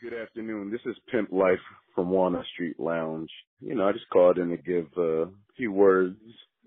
[0.00, 0.70] Good afternoon.
[0.70, 1.58] This is Pimp Life
[1.92, 3.30] from Walnut Street Lounge.
[3.60, 6.16] You know, I just called in to give uh, a few words.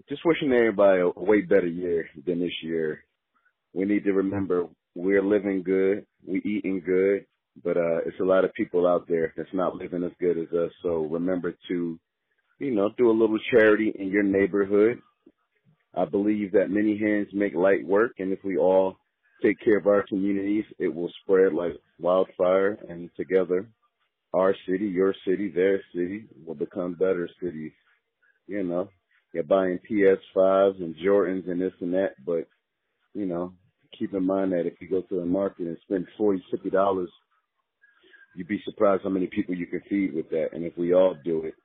[0.09, 3.05] Just wishing everybody a way better year than this year.
[3.73, 4.65] We need to remember
[4.95, 7.25] we're living good, we eating good,
[7.63, 10.51] but uh it's a lot of people out there that's not living as good as
[10.51, 10.71] us.
[10.83, 11.99] So remember to,
[12.59, 14.99] you know, do a little charity in your neighborhood.
[15.95, 18.97] I believe that many hands make light work, and if we all
[19.41, 23.67] take care of our communities, it will spread like wildfire, and together,
[24.33, 27.71] our city, your city, their city will become better cities.
[28.47, 28.89] You know,
[29.33, 32.47] you're buying PS5s and Jordans and this and that, but
[33.13, 33.53] you know,
[33.97, 37.09] keep in mind that if you go to the market and spend forty, fifty dollars,
[38.35, 40.49] you'd be surprised how many people you can feed with that.
[40.53, 41.55] And if we all do it,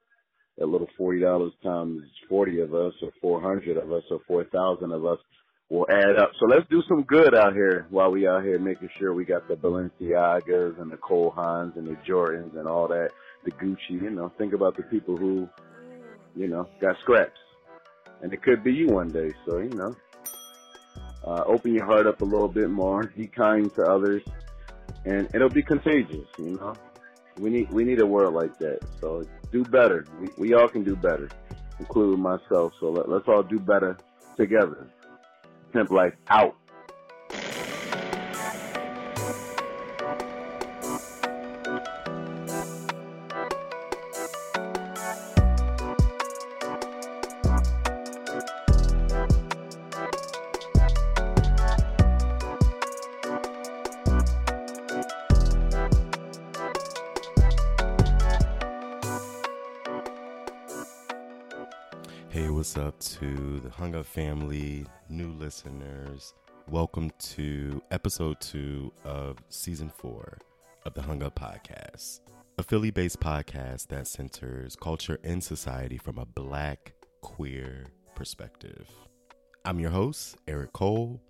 [0.59, 4.45] that little forty dollars times forty of us, or four hundred of us, or four
[4.45, 5.19] thousand of us,
[5.69, 6.31] will add up.
[6.39, 9.49] So let's do some good out here while we out here making sure we got
[9.49, 13.11] the Balenciagas and the Cole Haans and the Jordans and all that,
[13.45, 14.03] the Gucci.
[14.03, 15.49] You know, think about the people who,
[16.37, 17.39] you know, got scraps,
[18.23, 19.33] and it could be you one day.
[19.45, 19.97] So you know,
[21.25, 23.13] uh, open your heart up a little bit more.
[23.17, 24.23] Be kind to others,
[25.05, 26.29] and it'll be contagious.
[26.39, 26.75] You know,
[27.39, 28.81] we need we need a world like that.
[29.01, 30.07] So do better.
[30.21, 31.29] We, we all can do better,
[31.81, 32.73] including myself.
[32.79, 33.99] So let, let's all do better
[34.37, 34.87] together.
[35.77, 36.57] Pimp Life out.
[62.67, 66.35] What's up to the Hung Up family, new listeners?
[66.69, 70.39] Welcome to episode two of season four
[70.85, 72.23] of the Hung Up Podcast,
[72.59, 78.91] a Philly based podcast that centers culture and society from a black, queer perspective.
[79.65, 81.21] I'm your host, Eric Cole,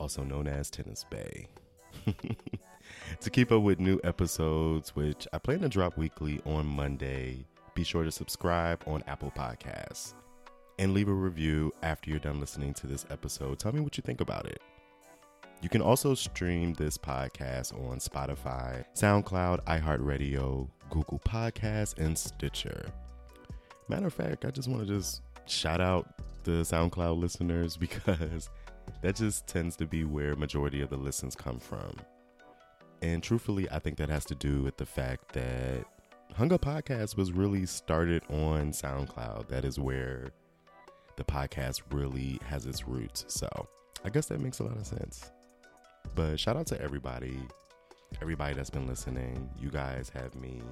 [0.00, 1.46] also known as Tennis Bay.
[3.20, 7.46] to keep up with new episodes, which I plan to drop weekly on Monday,
[7.76, 10.14] be sure to subscribe on Apple Podcasts
[10.78, 13.58] and leave a review after you're done listening to this episode.
[13.58, 14.62] Tell me what you think about it.
[15.60, 22.92] You can also stream this podcast on Spotify, SoundCloud, iHeartRadio, Google Podcasts, and Stitcher.
[23.88, 26.06] Matter of fact, I just want to just shout out
[26.44, 28.48] the SoundCloud listeners because
[29.02, 31.96] that just tends to be where majority of the listens come from.
[33.02, 35.84] And truthfully, I think that has to do with the fact that
[36.34, 39.48] Hung Up Podcast was really started on SoundCloud.
[39.48, 40.30] That is where
[41.18, 43.24] the podcast really has its roots.
[43.28, 43.48] So
[44.04, 45.30] I guess that makes a lot of sense.
[46.14, 47.38] But shout out to everybody,
[48.22, 49.50] everybody that's been listening.
[49.60, 50.62] You guys have me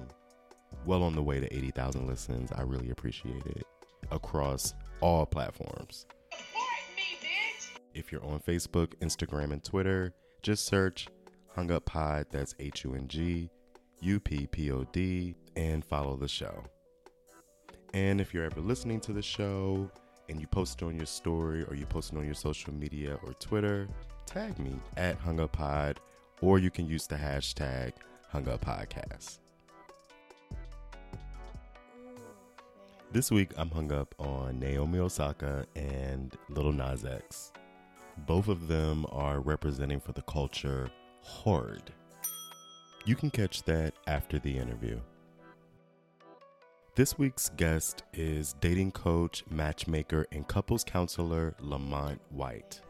[0.85, 2.51] well on the way to 80,000 listens.
[2.53, 3.65] I really appreciate it
[4.09, 6.05] across all platforms.
[6.31, 6.65] Support
[6.95, 7.79] me, bitch!
[7.93, 11.07] if you're on Facebook, Instagram, and Twitter, just search
[11.55, 13.49] Hung Up Pod, that's H U N G
[14.01, 16.63] U P P O D, and follow the show.
[17.93, 19.89] And if you're ever listening to the show,
[20.29, 23.17] and you post it on your story or you post it on your social media
[23.23, 23.87] or Twitter,
[24.25, 25.99] tag me at Hung Up Pod,
[26.41, 27.93] or you can use the hashtag
[28.29, 29.39] Hung Up Podcast.
[33.11, 37.53] This week, I'm hung up on Naomi Osaka and Lil Nas X.
[38.25, 40.89] Both of them are representing for the culture
[41.23, 41.83] hard.
[43.05, 44.99] You can catch that after the interview.
[46.97, 52.81] This week's guest is dating coach, matchmaker, and couples counselor Lamont White.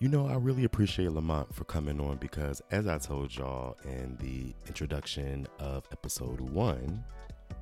[0.00, 4.16] You know, I really appreciate Lamont for coming on because, as I told y'all in
[4.18, 7.04] the introduction of episode one,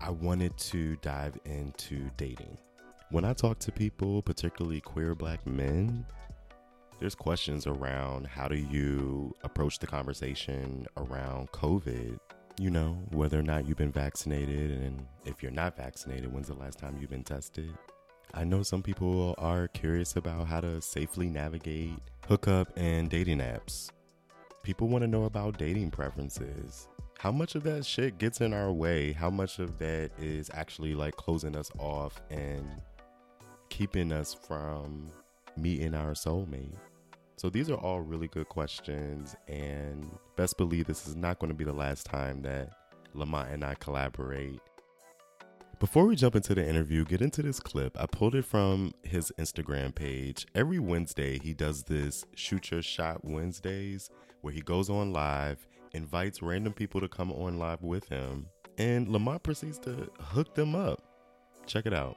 [0.01, 2.57] I wanted to dive into dating.
[3.11, 6.07] When I talk to people, particularly queer black men,
[7.01, 12.21] there's questions around how do you approach the conversation around COVID
[12.59, 16.55] you know, whether or not you've been vaccinated, and if you're not vaccinated, when's the
[16.55, 17.73] last time you've been tested?
[18.33, 23.91] I know some people are curious about how to safely navigate hookup and dating apps.
[24.63, 26.89] People want to know about dating preferences.
[27.19, 29.13] How much of that shit gets in our way?
[29.13, 32.67] How much of that is actually like closing us off and
[33.69, 35.11] keeping us from
[35.57, 36.77] meeting our soulmate?
[37.37, 41.55] So these are all really good questions, and best believe this is not going to
[41.55, 42.71] be the last time that
[43.13, 44.61] Lamont and I collaborate.
[45.81, 48.01] Before we jump into the interview, get into this clip.
[48.01, 50.47] I pulled it from his Instagram page.
[50.55, 54.11] Every Wednesday, he does this Shoot Your Shot Wednesdays
[54.41, 58.47] where he goes on live invites random people to come on live with him,
[58.79, 61.03] and Lamont proceeds to hook them up.
[61.67, 62.17] Check it out.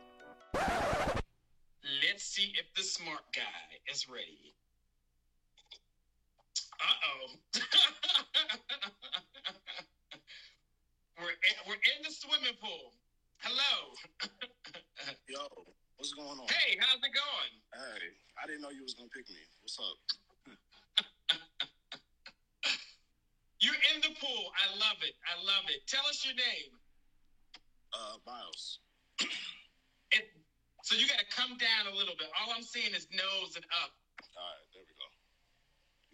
[0.53, 3.41] Let's see if the smart guy
[3.91, 4.56] is ready.
[6.79, 7.33] Uh oh.
[11.17, 12.93] we're, in, we're in the swimming pool.
[13.41, 13.93] Hello.
[15.29, 15.47] Yo,
[15.97, 16.47] what's going on?
[16.47, 17.53] Hey, how's it going?
[17.73, 19.41] Hey, I didn't know you was gonna pick me.
[19.61, 19.97] What's up?
[23.59, 24.51] You're in the pool.
[24.53, 25.15] I love it.
[25.25, 25.81] I love it.
[25.87, 26.77] Tell us your name.
[27.93, 28.79] Uh, Miles.
[30.11, 30.29] It,
[30.83, 32.29] so you got to come down a little bit.
[32.39, 33.89] All I'm seeing is nose and up.
[34.21, 34.66] All right, there we go.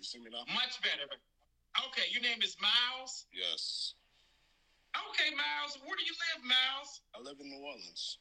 [0.03, 0.43] You see me now?
[0.51, 1.07] Much better.
[1.87, 3.23] Okay, your name is Miles.
[3.31, 3.95] Yes.
[4.91, 5.79] Okay, Miles.
[5.79, 6.99] Where do you live, Miles?
[7.15, 8.19] I live in New Orleans.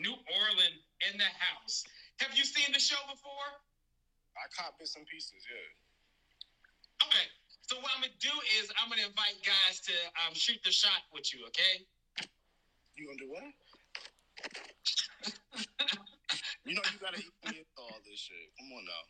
[0.00, 1.84] New Orleans in the house.
[2.24, 3.52] Have you seen the show before?
[4.32, 5.44] I caught bits and pieces.
[5.44, 7.04] Yeah.
[7.04, 7.28] Okay.
[7.68, 11.04] So what I'm gonna do is I'm gonna invite guys to um, shoot the shot
[11.12, 11.44] with you.
[11.52, 11.84] Okay.
[12.96, 13.44] You gonna do what?
[16.64, 18.56] you know you gotta eat all this shit.
[18.56, 19.04] Come on now.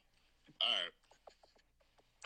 [0.58, 1.11] All right.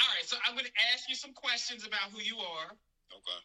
[0.00, 0.26] All right.
[0.26, 2.72] So I'm gonna ask you some questions about who you are.
[3.12, 3.40] Okay.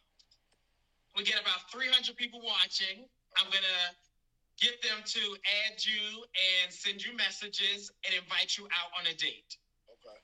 [1.16, 3.04] We get about 300 people watching.
[3.36, 3.96] I'm gonna
[4.60, 5.22] get them to
[5.64, 9.56] add you and send you messages and invite you out on a date.
[9.88, 10.18] Okay.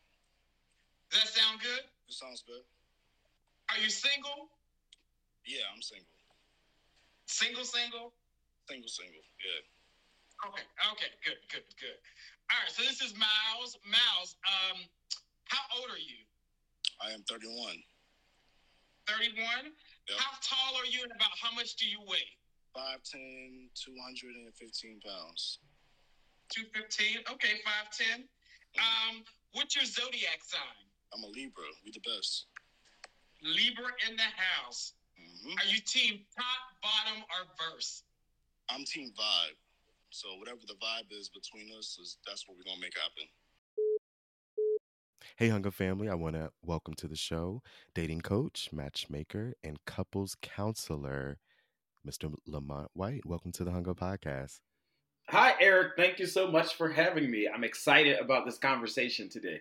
[1.11, 1.85] Does that sound good?
[2.09, 2.63] It sounds good.
[3.69, 4.49] Are you single?
[5.45, 6.09] Yeah, I'm single.
[7.27, 8.13] Single, single?
[8.69, 9.25] Single, single.
[9.41, 9.65] Yeah.
[10.49, 11.99] Okay, okay, good, good, good.
[12.49, 13.77] All right, so this is Miles.
[13.85, 14.87] Miles, um,
[15.49, 16.23] how old are you?
[17.01, 17.77] I am 31.
[19.09, 19.73] 31?
[20.09, 20.19] Yep.
[20.21, 22.29] How tall are you and about how much do you weigh?
[22.77, 25.59] 5'10", 215 pounds.
[26.53, 27.25] 215?
[27.33, 28.29] Okay, 5'10.
[28.79, 30.85] Um, what's your zodiac sign?
[31.13, 31.65] I'm a Libra.
[31.85, 32.47] We the best.
[33.43, 34.93] Libra in the house.
[35.17, 38.03] hmm Are you team top, bottom, or verse?
[38.69, 39.57] I'm team vibe.
[40.11, 43.29] So whatever the vibe is between us, is that's what we're gonna make happen.
[45.39, 47.63] Hey, Hung Up family, I want to welcome to the show
[47.95, 51.39] dating coach, matchmaker, and couples counselor,
[52.05, 52.35] Mr.
[52.45, 53.25] Lamont White.
[53.25, 54.59] Welcome to the Hung Up Podcast.
[55.29, 55.93] Hi, Eric.
[55.97, 57.47] Thank you so much for having me.
[57.47, 59.61] I'm excited about this conversation today.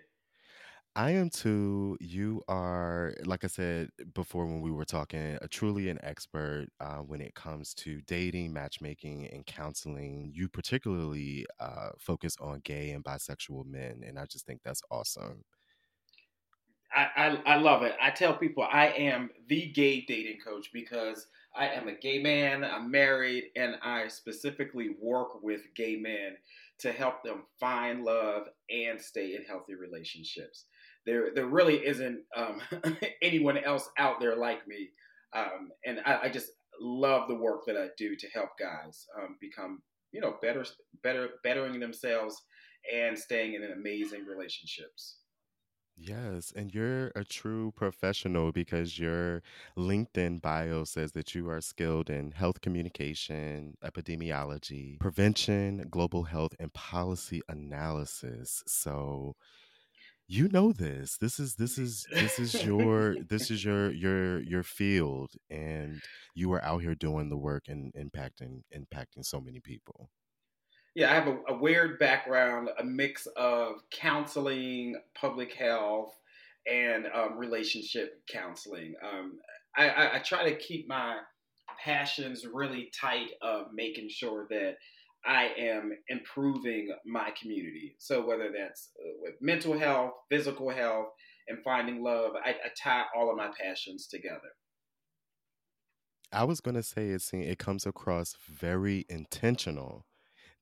[0.96, 1.96] I am too.
[2.02, 7.02] You are, like I said before when we were talking, a truly an expert uh,
[7.06, 10.32] when it comes to dating, matchmaking, and counseling.
[10.34, 15.44] You particularly uh, focus on gay and bisexual men, and I just think that's awesome.
[16.98, 17.96] I, I, love it.
[18.02, 22.64] I tell people I am the gay dating coach because I am a gay man,
[22.64, 26.38] I'm married, and I specifically work with gay men
[26.80, 30.66] to help them find love and stay in healthy relationships.
[31.06, 32.62] There, there really isn't um,
[33.22, 34.90] anyone else out there like me,
[35.36, 36.52] um, and I, I, just
[36.82, 40.66] love the work that I do to help guys um, become, you know, better,
[41.04, 42.42] better, bettering themselves
[42.94, 45.18] and staying in amazing relationships.
[46.00, 49.42] Yes, and you're a true professional because your
[49.76, 56.72] LinkedIn bio says that you are skilled in health communication, epidemiology, prevention, global health, and
[56.74, 58.64] policy analysis.
[58.68, 59.36] So
[60.28, 61.18] you know this.
[61.18, 66.02] This is this is this is your this is your your your field and
[66.36, 70.10] you are out here doing the work and impacting impacting so many people
[70.98, 76.18] yeah, I have a, a, weird background, a mix of counseling, public health,
[76.66, 78.96] and um, relationship counseling.
[79.04, 79.34] Um,
[79.78, 81.18] I, I, I, try to keep my
[81.86, 84.78] passions really tight of making sure that
[85.24, 87.96] I am improving my community.
[88.00, 91.10] So whether that's uh, with mental health, physical health,
[91.48, 94.50] and finding love, I, I tie all of my passions together.
[96.32, 100.07] I was going to say it, seems it comes across very intentional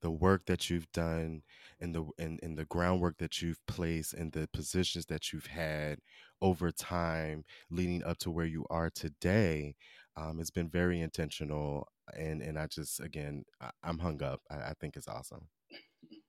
[0.02, 1.42] the work that you've done
[1.80, 5.98] and the and, and the groundwork that you've placed and the positions that you've had
[6.42, 9.74] over time leading up to where you are today
[10.16, 14.40] um, it's been very intentional and and i just again I, am hung up.
[14.50, 15.48] I, I think it's awesome.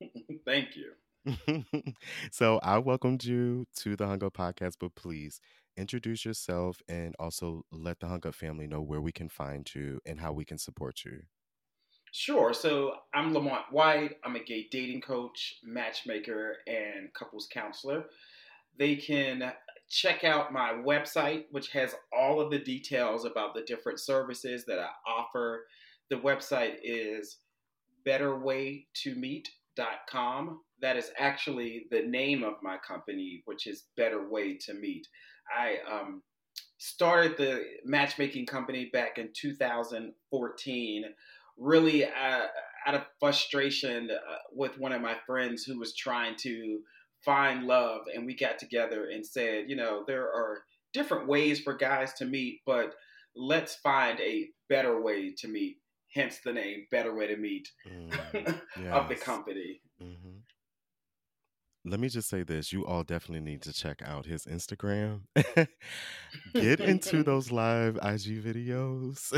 [0.46, 0.94] Thank you.
[2.32, 5.42] So i welcomed you to the hung up podcast but please
[5.76, 10.00] introduce yourself and also let the hung up family know where we can find you
[10.06, 11.24] and how we can support you
[12.12, 12.54] Sure.
[12.54, 14.18] So I'm Lamont White.
[14.24, 18.06] I'm a gay dating coach, matchmaker, and couples counselor.
[18.80, 19.52] They can
[19.90, 24.80] check out my website, which has all of the details about the different services that
[24.80, 25.66] I offer.
[26.10, 27.38] The website is
[28.08, 30.62] betterwaytomeet.com.
[30.82, 35.08] That is actually the name of my company, which is Better Way to Meet.
[35.56, 36.24] I um,
[36.78, 41.04] started the matchmaking company back in 2014,
[41.58, 42.48] really uh,
[42.86, 46.80] out of frustration uh, with one of my friends who was trying to
[47.24, 48.02] find love.
[48.14, 52.26] And we got together and said, you know, there are different ways for guys to
[52.26, 52.94] meet, but
[53.36, 55.78] let's find a better way to meet.
[56.14, 58.60] Hence the name, Better Way to Meet, mm, yes.
[58.92, 59.82] of the company.
[60.02, 60.37] Mm-hmm
[61.90, 65.22] let me just say this you all definitely need to check out his instagram.
[66.54, 69.32] Get into those live ig videos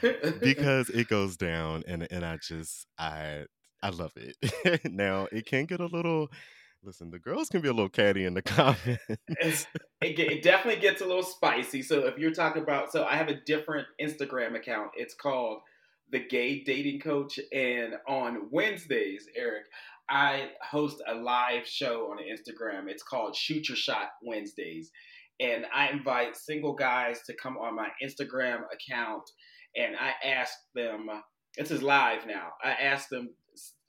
[0.40, 3.44] because it goes down and and i just i
[3.82, 4.90] i love it.
[4.90, 6.28] Now it can get a little
[6.82, 9.66] listen the girls can be a little catty in the comments.
[10.00, 11.82] It, it definitely gets a little spicy.
[11.82, 14.90] So if you're talking about so i have a different instagram account.
[14.96, 15.60] It's called
[16.10, 19.64] the gay dating coach and on wednesdays eric
[20.08, 22.88] I host a live show on Instagram.
[22.88, 24.90] It's called Shoot Your Shot Wednesdays.
[25.40, 29.28] And I invite single guys to come on my Instagram account
[29.76, 31.08] and I ask them,
[31.56, 33.30] this is live now, I ask them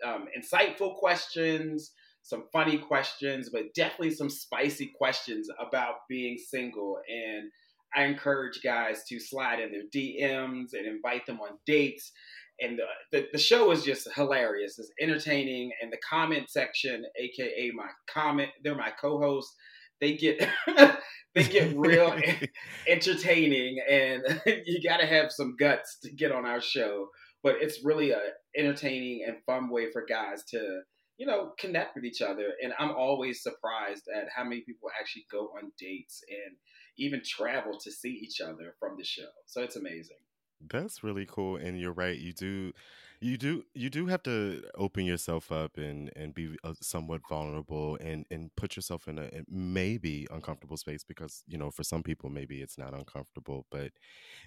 [0.06, 1.92] um, insightful questions,
[2.24, 6.98] some funny questions, but definitely some spicy questions about being single.
[7.08, 7.52] And
[7.96, 12.12] I encourage guys to slide in their DMs and invite them on dates
[12.60, 14.80] and the, the, the, show is just hilarious.
[14.80, 19.56] It's entertaining, and the comment section, aka my comment, they're my co-hosts.
[20.00, 20.48] They get
[21.36, 22.18] they get real
[22.88, 24.24] entertaining, and
[24.66, 27.08] you got to have some guts to get on our show.
[27.44, 28.22] But it's really a
[28.58, 30.82] entertaining and fun way for guys to
[31.18, 32.54] you know connect with each other.
[32.64, 36.56] And I'm always surprised at how many people actually go on dates and
[36.98, 39.28] even travel to see each other from the show.
[39.46, 40.18] So it's amazing.
[40.62, 42.18] That's really cool, and you're right.
[42.18, 42.72] You do,
[43.20, 47.98] you do, you do have to open yourself up and and be uh, somewhat vulnerable
[48.02, 52.30] and and put yourself in a maybe uncomfortable space because you know for some people
[52.30, 53.92] maybe it's not uncomfortable, but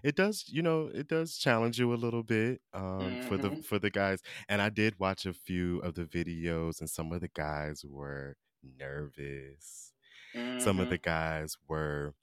[0.02, 0.44] it does.
[0.48, 3.28] You know, it does challenge you a little bit um, mm-hmm.
[3.28, 3.60] for the mm-hmm.
[3.60, 4.20] for the guys.
[4.48, 8.36] And I did watch a few of the videos, and some of the guys were
[8.78, 9.92] nervous.
[10.34, 10.60] Mm-hmm.
[10.60, 10.90] Some of mm-hmm.
[10.90, 12.14] the guys were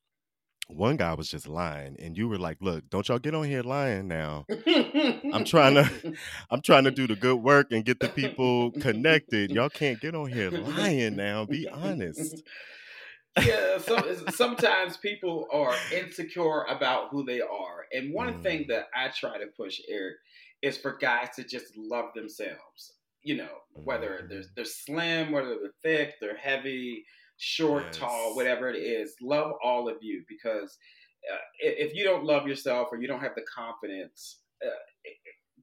[0.67, 3.61] one guy was just lying and you were like look don't y'all get on here
[3.61, 4.45] lying now.
[5.33, 6.13] I'm trying to
[6.51, 9.51] i'm trying to do the good work and get the people connected.
[9.51, 11.45] Y'all can't get on here lying now.
[11.45, 12.41] Be honest.
[12.41, 12.65] Yeah
[14.29, 18.43] sometimes people are insecure about who they are and one mm.
[18.43, 20.15] thing that i try to push eric
[20.61, 22.93] is for guys to just love themselves
[23.23, 27.03] you know whether they're, they're slim whether they're thick they're heavy
[27.37, 27.97] short, yes.
[27.97, 29.15] tall, whatever it is.
[29.21, 30.77] Love all of you because
[31.31, 34.69] uh, if you don't love yourself or you don't have the confidence, uh,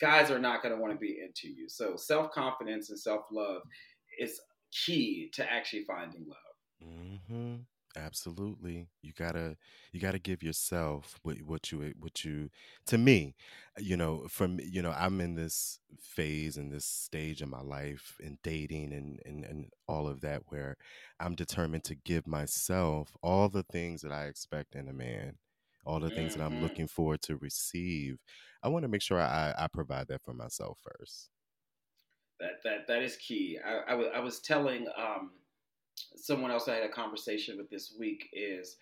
[0.01, 1.69] guys are not going to want to be into you.
[1.69, 3.63] So self confidence and self love
[4.19, 4.41] is
[4.73, 6.89] key to actually finding love.
[6.89, 7.55] Mm-hmm.
[7.97, 8.89] Absolutely.
[9.03, 9.57] You gotta
[9.93, 12.49] you gotta give yourself what what you what you
[12.87, 13.35] to me,
[13.79, 18.17] you know, from you know, I'm in this phase and this stage in my life
[18.23, 20.77] and dating and, and and all of that where
[21.21, 25.37] I'm determined to give myself all the things that I expect in a man,
[25.85, 26.63] all the things that I'm mm-hmm.
[26.63, 28.19] looking forward to receive.
[28.63, 31.29] I want to make sure I, I provide that for myself first.
[32.41, 33.59] That that that is key.
[33.65, 35.33] I, I, w- I was telling um
[36.17, 38.77] someone else I had a conversation with this week is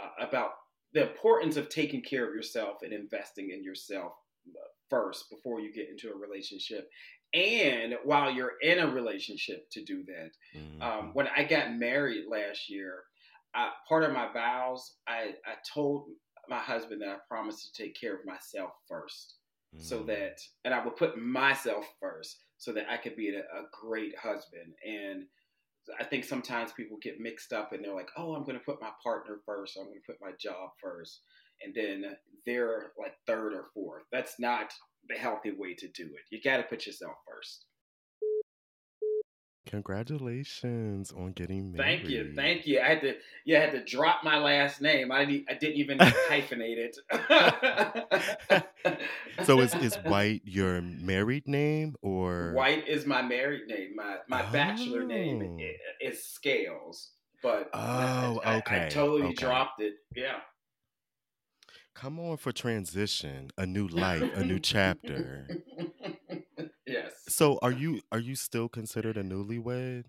[0.00, 0.50] uh, about
[0.92, 4.12] the importance of taking care of yourself and investing in yourself
[4.48, 6.88] uh, first before you get into a relationship
[7.34, 10.82] and while you're in a relationship to do that um, mm-hmm.
[10.82, 13.02] um, when i got married last year
[13.54, 16.06] I, part of my vows I, I told
[16.48, 19.00] my husband that i promised to take care of myself 1st
[19.74, 19.80] mm-hmm.
[19.80, 23.64] so that and i would put myself first so that i could be a, a
[23.72, 25.24] great husband and
[25.98, 28.80] I think sometimes people get mixed up and they're like, oh, I'm going to put
[28.80, 31.20] my partner first, I'm going to put my job first,
[31.62, 34.02] and then they're like third or fourth.
[34.12, 34.72] That's not
[35.08, 36.24] the healthy way to do it.
[36.30, 37.66] You got to put yourself first.
[39.66, 41.98] Congratulations on getting married.
[41.98, 42.80] Thank you, thank you.
[42.80, 45.10] I had to, yeah, I had to drop my last name.
[45.10, 45.98] I didn't, I didn't even
[46.30, 46.98] hyphenate it.
[49.44, 53.96] so is is White your married name or White is my married name.
[53.96, 54.52] My my oh.
[54.52, 56.06] bachelor name oh.
[56.06, 57.10] is Scales,
[57.42, 59.34] but oh, I, okay, I, I totally okay.
[59.34, 59.94] dropped it.
[60.14, 60.36] Yeah.
[61.96, 65.48] Come on for transition, a new life, a new chapter.
[66.86, 67.12] Yes.
[67.28, 70.04] So are you are you still considered a newlywed?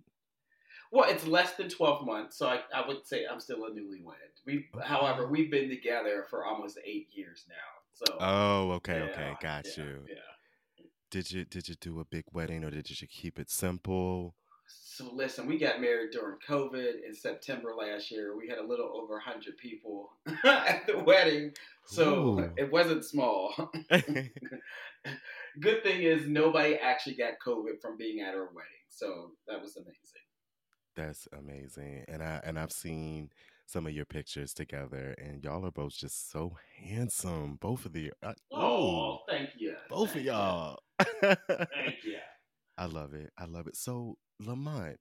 [0.91, 4.13] Well, it's less than twelve months, so I, I would say I'm still a newlywed.
[4.45, 4.87] We, okay.
[4.87, 7.55] however, we've been together for almost eight years now.
[7.93, 8.17] So.
[8.19, 10.05] Oh, okay, yeah, okay, got yeah, you.
[10.07, 10.85] Yeah.
[11.09, 14.35] Did you did you do a big wedding or did you keep it simple?
[14.67, 18.35] So listen, we got married during COVID in September last year.
[18.35, 20.09] We had a little over 100 people
[20.43, 21.53] at the wedding,
[21.85, 22.51] so Ooh.
[22.57, 23.53] it wasn't small.
[25.59, 29.75] Good thing is nobody actually got COVID from being at our wedding, so that was
[29.77, 29.93] amazing.
[30.95, 32.05] That's amazing.
[32.07, 33.29] And I and I've seen
[33.67, 37.57] some of your pictures together and y'all are both just so handsome.
[37.59, 39.75] Both of the uh, Oh, thank you.
[39.89, 40.31] both Thank of you.
[40.31, 40.79] y'all.
[40.99, 42.17] Thank you.
[42.77, 43.31] I love it.
[43.37, 43.75] I love it.
[43.75, 44.97] So, Lamont,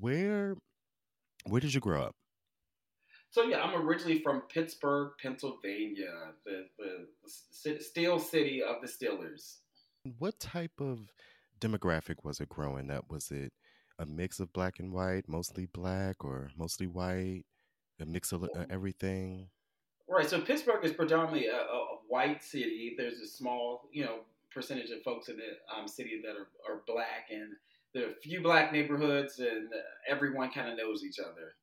[0.00, 0.56] where
[1.46, 2.14] where did you grow up?
[3.30, 7.06] So yeah, I'm originally from Pittsburgh, Pennsylvania, the the,
[7.64, 9.58] the steel city of the Steelers.
[10.18, 11.00] What type of
[11.60, 13.04] demographic was it growing up?
[13.10, 13.52] Was it
[13.98, 17.44] a mix of black and white, mostly black or mostly white,
[18.00, 19.48] a mix of uh, everything?
[20.08, 20.28] Right.
[20.28, 22.94] So Pittsburgh is predominantly a, a, a white city.
[22.96, 24.20] There's a small, you know,
[24.50, 27.52] percentage of folks in the um, city that are, are black, and
[27.92, 29.68] there are a few black neighborhoods, and
[30.08, 31.54] everyone kind of knows each other.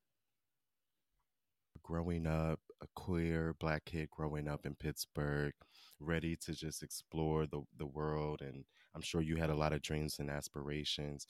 [1.88, 5.54] Growing up, a queer black kid growing up in Pittsburgh,
[6.00, 8.66] ready to just explore the, the world, and
[8.96, 11.28] I'm sure you had a lot of dreams and aspirations.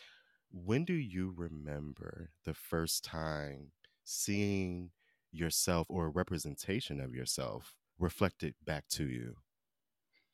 [0.53, 3.73] When do you remember the first time
[4.05, 4.91] seeing
[5.33, 9.35] yourself or a representation of yourself reflected back to you?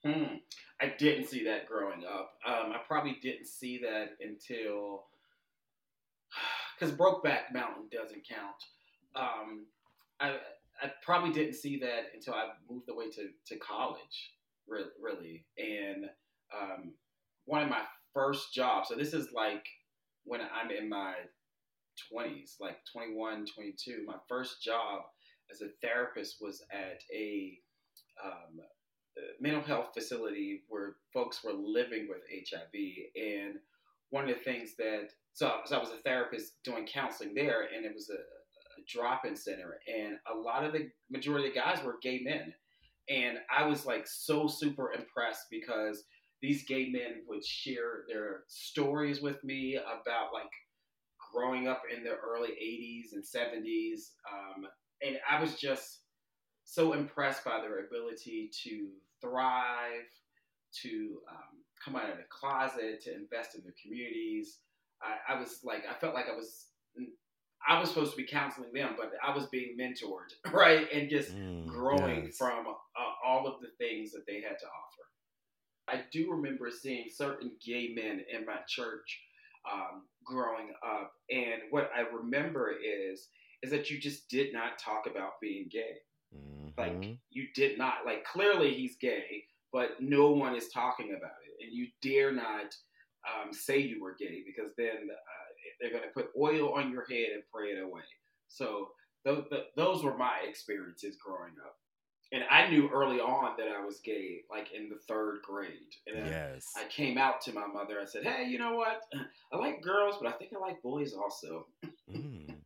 [0.06, 0.36] Hmm.
[0.80, 2.34] I didn't see that growing up.
[2.46, 5.06] Um, I probably didn't see that until
[6.80, 8.56] because Brokeback Mountain doesn't count.
[9.16, 9.66] Um,
[10.22, 10.38] I
[10.82, 14.32] I probably didn't see that until I moved away to to college,
[14.68, 15.46] really.
[15.58, 16.06] And
[16.56, 16.94] um,
[17.46, 17.82] one of my
[18.14, 18.90] first jobs.
[18.90, 19.66] So this is like
[20.24, 21.14] when I'm in my
[22.14, 24.04] 20s, like 21, 22.
[24.06, 25.04] My first job
[25.52, 27.58] as a therapist was at a
[28.24, 28.62] um,
[29.40, 32.74] mental health facility where folks were living with HIV.
[33.16, 33.56] And
[34.10, 37.86] one of the things that, so, so I was a therapist doing counseling there, and
[37.86, 38.20] it was a,
[38.82, 39.80] a drop in center.
[39.88, 42.54] And a lot of the majority of the guys were gay men.
[43.10, 46.04] And I was like so super impressed because
[46.42, 50.52] these gay men would share their stories with me about like
[51.34, 54.12] growing up in the early 80s and 70s.
[54.32, 54.66] Um,
[55.06, 56.00] and I was just
[56.64, 58.88] so impressed by their ability to
[59.22, 60.10] thrive,
[60.82, 64.60] to um, come out of the closet, to invest in their communities.
[65.02, 66.68] I, I, was like, I felt like I was,
[67.68, 71.32] I was supposed to be counseling them, but I was being mentored, right, and just
[71.32, 72.38] Mm, growing yes.
[72.38, 72.74] from uh,
[73.26, 75.04] all of the things that they had to offer.
[75.88, 79.22] I do remember seeing certain gay men in my church
[79.72, 83.30] um, growing up, and what I remember is
[83.64, 85.98] is that you just did not talk about being gay.
[86.78, 87.20] Like Mhm.
[87.30, 91.74] you did not like clearly he's gay, but no one is talking about it, and
[91.74, 92.76] you dare not
[93.28, 95.41] um, say you were gay because then uh,
[95.82, 98.02] they're going to put oil on your head and pray it away.
[98.48, 98.90] So
[99.26, 101.78] th- th- those were my experiences growing up,
[102.32, 106.24] and I knew early on that I was gay, like in the third grade, and
[106.24, 106.68] I- yes.
[106.78, 108.00] I came out to my mother.
[108.00, 109.02] I said, "Hey, you know what?
[109.52, 111.68] I like girls, but I think I like boys also."
[112.10, 112.56] Mm.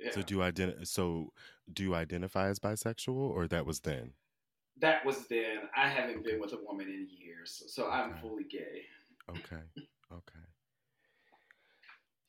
[0.00, 0.12] Yeah.
[0.12, 1.32] So do you identi- So
[1.72, 4.12] do you identify as bisexual, or that was then?
[4.78, 5.68] that was then.
[5.76, 8.82] I haven't been with a woman in years, so I'm fully gay.
[9.28, 9.62] Okay.
[10.12, 10.46] Okay.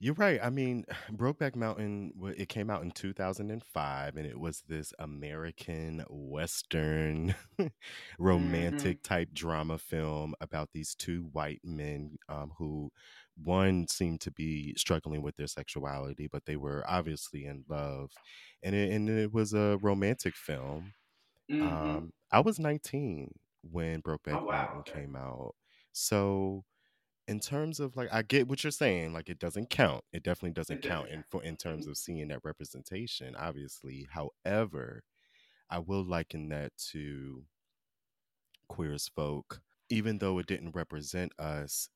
[0.03, 0.37] You're right.
[0.43, 7.35] I mean, Brokeback Mountain, it came out in 2005 and it was this American Western
[8.19, 12.91] romantic type drama film about these two white men um, who,
[13.41, 18.11] one seemed to be struggling with their sexuality, but they were obviously in love.
[18.61, 20.93] And it, and it was a romantic film.
[21.49, 21.61] Mhm.
[21.61, 25.55] Um, I was 19 when Brokeback Oh, wow, Mountain came out.
[25.93, 26.65] So,
[27.27, 29.13] in terms of like, I get what you're saying.
[29.13, 30.03] Like, it doesn't count.
[30.11, 33.35] It definitely doesn't count in for in terms of seeing that representation.
[33.35, 35.03] Obviously, however,
[35.69, 37.43] I will liken that to
[38.67, 39.61] queer as folk.
[39.89, 41.89] Even though it didn't represent us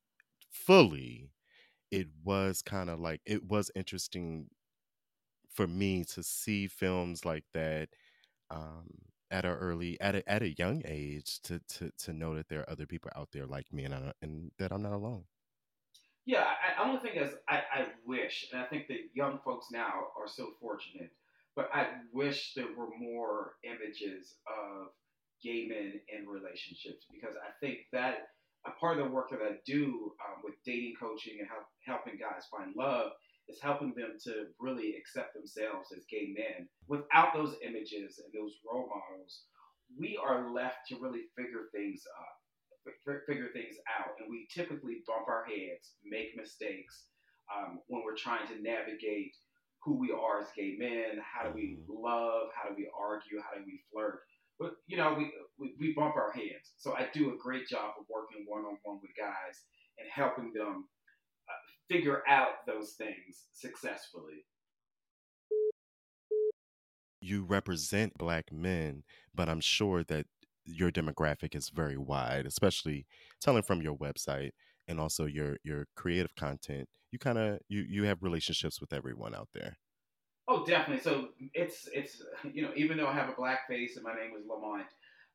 [0.50, 1.32] fully,
[1.92, 4.48] it was kind of like it was interesting
[5.54, 7.90] for me to see films like that
[8.52, 8.88] um,
[9.32, 12.62] at a early at a, at a young age to to to know that there
[12.62, 15.24] are other people out there like me and I, and that I'm not alone.
[16.26, 19.68] Yeah, I, I only thing is I, I wish, and I think that young folks
[19.72, 21.12] now are so fortunate,
[21.56, 24.88] but I wish there were more images of
[25.42, 28.28] gay men in relationships because I think that
[28.66, 32.20] a part of the work that I do um, with dating coaching and help, helping
[32.20, 33.12] guys find love
[33.50, 36.68] is helping them to really accept themselves as gay men.
[36.88, 39.44] Without those images and those role models,
[39.98, 42.36] we are left to really figure things up,
[43.28, 47.08] figure things out, and we typically bump our heads, make mistakes,
[47.54, 49.36] um, when we're trying to navigate
[49.84, 51.22] who we are as gay men.
[51.24, 51.88] How do we Mm-hmm.
[51.88, 52.50] love?
[52.56, 53.40] How do we argue?
[53.42, 54.22] How do we flirt?
[54.60, 56.74] But you know, we, we we bump our heads.
[56.78, 59.64] So I do a great job of working one on one with guys
[60.00, 60.88] and helping them
[61.90, 64.46] figure out those things successfully.
[67.22, 70.26] You represent black men, but I'm sure that
[70.66, 73.06] your demographic is very wide, especially
[73.42, 74.52] telling from your website
[74.88, 76.88] and also your your creative content.
[77.12, 79.78] You kind of you you have relationships with everyone out there.
[80.48, 81.04] Oh, definitely.
[81.04, 82.22] So it's it's
[82.54, 84.88] you know even though I have a black face and my name is Lamont,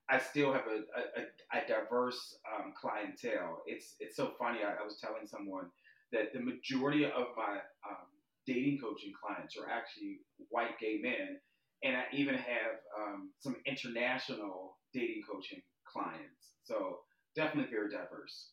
[0.08, 0.84] I still have a
[1.20, 3.62] a, a diverse um, clientele.
[3.66, 4.60] It's it's so funny.
[4.64, 5.66] I, I was telling someone
[6.12, 8.06] that the majority of my um,
[8.46, 10.18] dating coaching clients are actually
[10.50, 11.38] white gay men,
[11.82, 16.52] and I even have um, some international dating coaching clients.
[16.64, 16.98] So
[17.34, 18.50] definitely very diverse.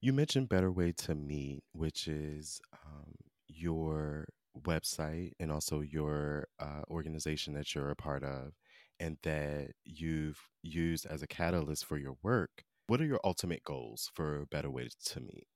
[0.00, 3.14] You mentioned Better Way to Meet, which is um,
[3.48, 4.26] your
[4.62, 8.52] website and also your uh, organization that you're a part of,
[9.00, 12.64] and that you've used as a catalyst for your work.
[12.86, 15.46] What are your ultimate goals for Better Way to Meet?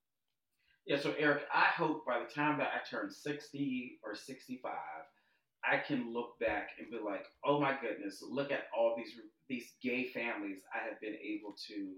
[0.88, 4.72] Yeah, so Eric, I hope by the time that I turn 60 or 65,
[5.62, 9.12] I can look back and be like, oh my goodness, look at all these
[9.50, 11.92] these gay families I have been able to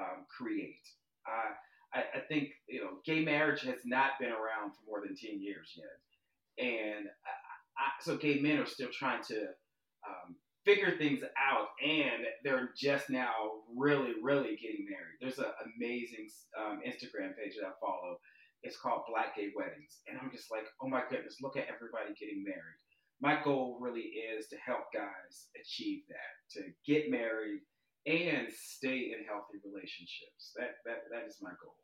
[0.00, 0.80] um, create.
[1.28, 1.52] Uh,
[1.92, 5.42] I, I think you know, gay marriage has not been around for more than 10
[5.42, 9.48] years yet, and I, I, so gay men are still trying to
[10.08, 13.32] um, figure things out, and they're just now
[13.76, 15.16] really, really getting married.
[15.20, 18.18] There's an amazing um, Instagram page that I follow.
[18.62, 22.12] It's called Black Gay Weddings, and I'm just like, oh my goodness, look at everybody
[22.18, 22.80] getting married.
[23.20, 27.60] My goal really is to help guys achieve that, to get married
[28.06, 30.52] and stay in healthy relationships.
[30.56, 31.76] That that that is my goal.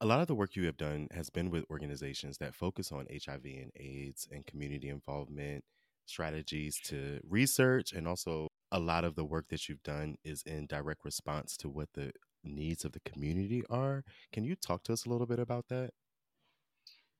[0.00, 3.06] A lot of the work you have done has been with organizations that focus on
[3.10, 5.64] HIV and AIDS and community involvement
[6.04, 10.66] strategies to research and also a lot of the work that you've done is in
[10.66, 12.12] direct response to what the
[12.46, 14.04] needs of the community are.
[14.32, 15.90] Can you talk to us a little bit about that?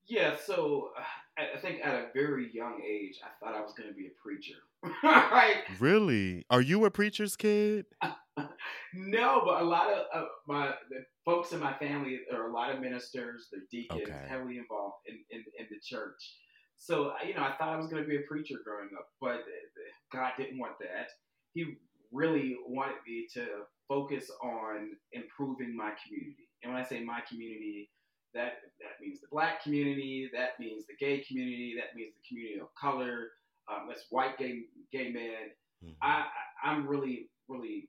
[0.09, 3.89] Yeah, so uh, I think at a very young age, I thought I was going
[3.89, 4.55] to be a preacher.
[5.03, 5.65] right?
[5.81, 6.45] Really?
[6.49, 7.87] Are you a preacher's kid?
[8.95, 12.71] no, but a lot of uh, my the folks in my family are a lot
[12.73, 14.27] of ministers, they're deacons, Okay.
[14.29, 16.37] heavily involved in, in, in the church.
[16.79, 19.41] So, you know, I thought I was going to be a preacher growing up, but
[19.41, 21.09] uh, God didn't want that.
[21.55, 21.79] He
[22.13, 23.47] really wanted me to
[23.89, 26.49] focus on improving my community.
[26.63, 27.91] And when I say my community,
[28.35, 32.61] that that means the black community, that means the gay community, that means the community
[32.61, 33.29] of color,
[33.71, 35.51] um, that's white gay gay men.
[35.85, 35.97] Mhm.
[36.03, 36.27] I,
[36.65, 37.89] I I'm really really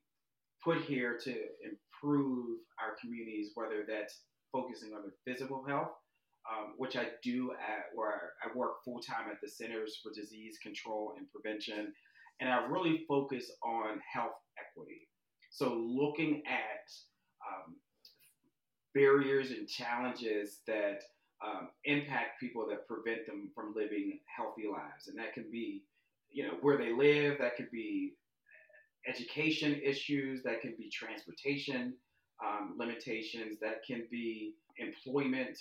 [0.63, 1.31] put here to
[1.63, 5.91] improve our communities, whether that's focusing on their physical health,
[6.51, 10.57] um, which I do at where I work full time at the Centers for Disease
[10.61, 11.93] Control and Prevention,
[12.39, 15.07] and I really focus on health equity.
[15.49, 16.89] So looking at
[17.47, 17.75] um,
[18.93, 21.03] barriers and challenges that
[21.45, 25.83] um, impact people that prevent them from living healthy lives, and that can be,
[26.31, 27.37] you know, where they live.
[27.39, 28.13] That could be
[29.07, 30.43] education issues.
[30.43, 31.93] That can be transportation
[32.45, 33.57] um, limitations.
[33.61, 35.57] That can be employment.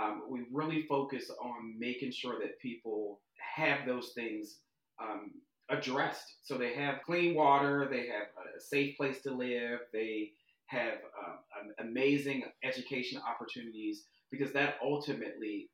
[0.00, 3.20] Um, we really focus on making sure that people
[3.56, 4.60] have those things
[5.02, 5.32] um,
[5.70, 6.34] addressed.
[6.42, 10.32] So they have clean water, they have a safe place to live, they
[10.66, 10.94] have
[11.26, 15.70] um, amazing education opportunities because that ultimately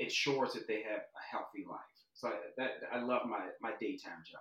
[0.00, 1.80] ensures that they have a healthy life.
[2.14, 4.40] So that I love my my daytime job.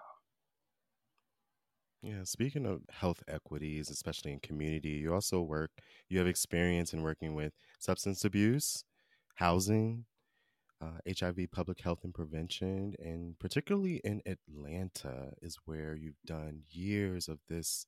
[2.02, 5.72] Yeah, speaking of health equities, especially in community, you also work,
[6.10, 8.84] you have experience in working with substance abuse,
[9.36, 10.06] housing,
[10.82, 17.28] uh, HIV, public health and prevention, and particularly in Atlanta is where you've done years
[17.28, 17.86] of this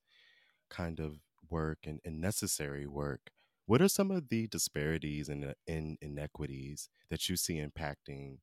[0.70, 3.32] kind of work and, and necessary work.
[3.66, 8.38] What are some of the disparities and in, inequities that you see impacting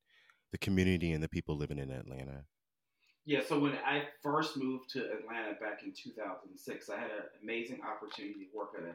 [0.53, 2.45] the community and the people living in Atlanta?
[3.25, 7.81] Yeah, so when I first moved to Atlanta back in 2006, I had an amazing
[7.83, 8.95] opportunity to work at an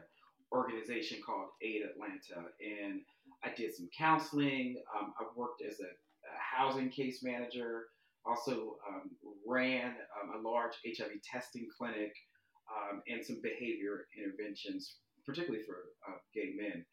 [0.52, 3.00] organization called Aid Atlanta, and
[3.44, 4.76] I did some counseling.
[4.96, 7.86] Um, I worked as a, a housing case manager,
[8.24, 9.10] also um,
[9.46, 12.12] ran um, a large HIV testing clinic,
[12.70, 15.76] um, and some behavior interventions, particularly for
[16.08, 16.84] uh, gay men.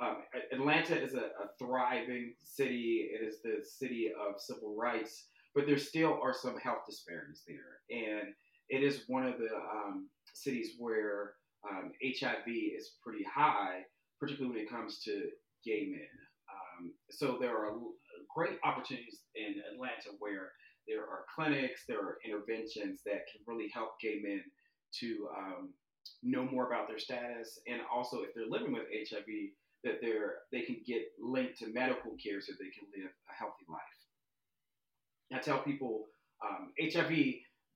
[0.00, 0.22] Um,
[0.52, 3.10] Atlanta is a, a thriving city.
[3.12, 7.80] It is the city of civil rights but there still are some health disparities there.
[7.90, 8.28] And
[8.68, 11.34] it is one of the um, cities where
[11.68, 13.82] um, HIV is pretty high,
[14.20, 15.30] particularly when it comes to
[15.64, 16.14] gay men.
[16.50, 17.72] Um, so there are
[18.34, 20.52] great opportunities in Atlanta where
[20.88, 24.42] there are clinics, there are interventions that can really help gay men
[25.00, 25.70] to um,
[26.22, 29.26] know more about their status, and also if they're living with HIV,
[29.84, 33.64] that they're they can get linked to medical care so they can live a healthy
[33.68, 33.80] life.
[35.32, 36.06] I tell people
[36.44, 37.12] um, HIV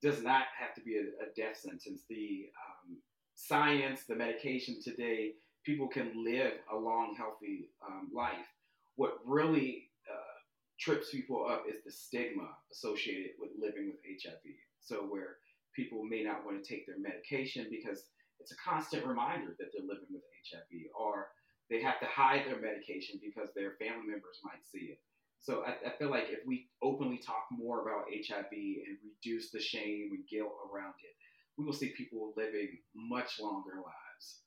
[0.01, 2.03] does not have to be a, a death sentence.
[2.09, 2.97] The um,
[3.37, 8.49] science, the medication today, people can live a long, healthy um, life.
[8.95, 10.37] What really uh,
[10.79, 14.41] trips people up is the stigma associated with living with HIV.
[14.81, 15.37] So, where
[15.75, 18.05] people may not want to take their medication because
[18.39, 21.27] it's a constant reminder that they're living with HIV, or
[21.69, 24.99] they have to hide their medication because their family members might see it.
[25.39, 29.61] So I, I, feel like if we openly talk more about HIV and reduce the
[29.61, 31.13] shame and guilt around it,
[31.57, 34.41] we will see people living much longer lives.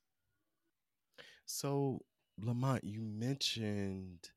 [1.46, 2.00] So,
[2.38, 4.30] Lamont, you mentioned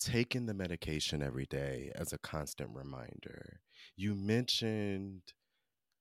[0.00, 3.60] taking the medication every day as a constant reminder.
[3.96, 5.22] You mentioned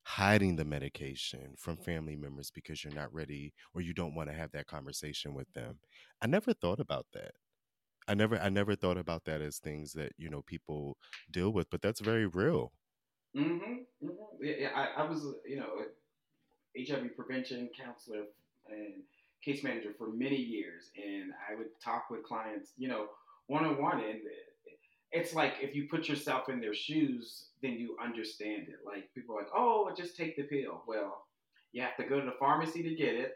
[0.04, 4.36] hiding the medication from family members because you're not ready or you don't want to
[4.36, 5.80] have that conversation with them.
[6.22, 7.34] I never thought about that.
[8.08, 10.98] I never I never thought about that as things that, you know, people
[11.32, 12.74] deal with, but that's very real.
[13.36, 13.86] Mhm.
[14.04, 14.44] Mm-hmm.
[14.44, 15.86] Yeah, I, I was, you know,
[16.78, 18.24] HIV prevention counselor
[18.70, 19.04] and
[19.44, 23.08] case manager for many years and I would talk with clients, you know,
[23.48, 24.20] one on one and
[25.12, 28.80] it's like if you put yourself in their shoes, then you understand it.
[28.86, 30.84] Like people are like, oh, just take the pill.
[30.88, 31.24] Well,
[31.72, 33.34] you have to go to the pharmacy to get it.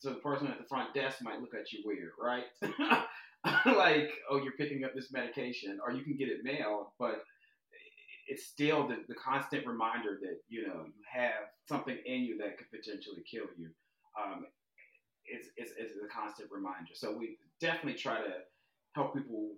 [0.00, 2.44] So the person at the front desk might look at you weird, right?
[3.76, 7.22] like, oh, you're picking up this medication, or you can get it mailed, but
[8.28, 12.58] it's still the, the constant reminder that you know you have something in you that
[12.58, 13.70] could potentially kill you.
[14.20, 14.46] Um,
[15.24, 16.92] it's, it's, it's a constant reminder.
[16.94, 18.34] So we definitely try to
[18.94, 19.52] help people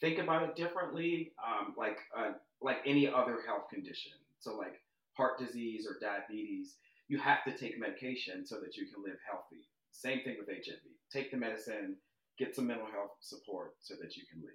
[0.00, 4.12] think about it differently, um, like uh, like any other health condition.
[4.38, 4.80] So like
[5.14, 6.76] heart disease or diabetes,
[7.08, 9.68] you have to take medication so that you can live healthy.
[9.92, 10.80] Same thing with HIV.
[11.12, 11.96] Take the medicine,
[12.38, 14.52] get some mental health support so that you can live.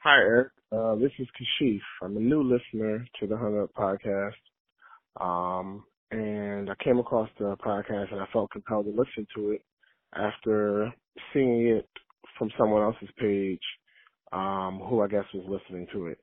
[0.00, 0.48] Hi, Eric.
[0.74, 1.80] Uh, this is Kashif.
[2.02, 4.32] I'm a new listener to the Hung Up podcast.
[5.20, 9.62] Um, and I came across the podcast and I felt compelled to listen to it
[10.16, 10.92] after
[11.32, 11.88] seeing it
[12.36, 13.60] from someone else's page,
[14.32, 16.18] um, who I guess was listening to it.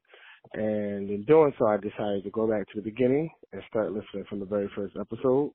[0.53, 4.25] And in doing so, I decided to go back to the beginning and start listening
[4.27, 5.51] from the very first episode.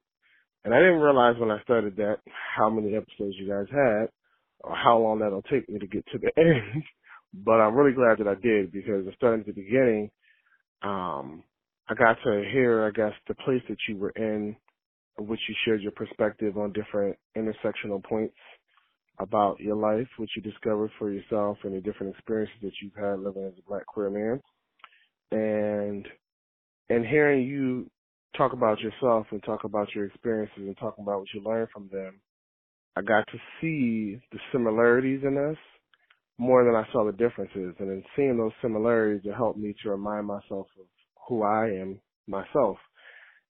[0.64, 2.20] And I didn't realize when I started that
[2.56, 4.08] how many episodes you guys had
[4.60, 6.82] or how long that'll take me to get to the end.
[7.44, 10.10] But I'm really glad that I did because starting at the beginning,
[10.82, 11.42] um,
[11.88, 14.56] I got to hear, I guess, the place that you were in,
[15.18, 18.36] which you shared your perspective on different intersectional points
[19.18, 23.20] about your life, what you discovered for yourself, and the different experiences that you've had
[23.20, 24.40] living as a black queer man.
[25.32, 26.06] And
[26.88, 27.90] and hearing you
[28.36, 31.88] talk about yourself and talk about your experiences and talking about what you learned from
[31.90, 32.20] them,
[32.94, 35.56] I got to see the similarities in us
[36.38, 37.74] more than I saw the differences.
[37.78, 40.86] And in seeing those similarities, it helped me to remind myself of
[41.28, 42.76] who I am myself.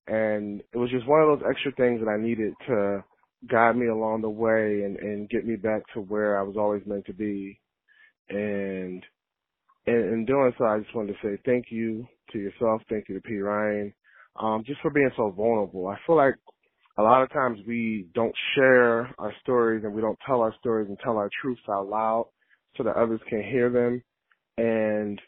[0.06, 3.04] And it was just one of those extra things that I needed to
[3.50, 6.82] guide me along the way and, and get me back to where I was always
[6.86, 7.60] meant to be.
[8.28, 9.02] And
[9.86, 12.82] in, in doing so, I just wanted to say thank you to yourself.
[12.88, 13.38] Thank you to P.
[13.38, 13.92] Ryan,
[14.40, 15.88] um, just for being so vulnerable.
[15.88, 16.34] I feel like
[16.98, 20.88] a lot of times we don't share our stories and we don't tell our stories
[20.88, 22.26] and tell our truths out loud
[22.76, 24.02] so that others can hear them
[24.58, 25.20] and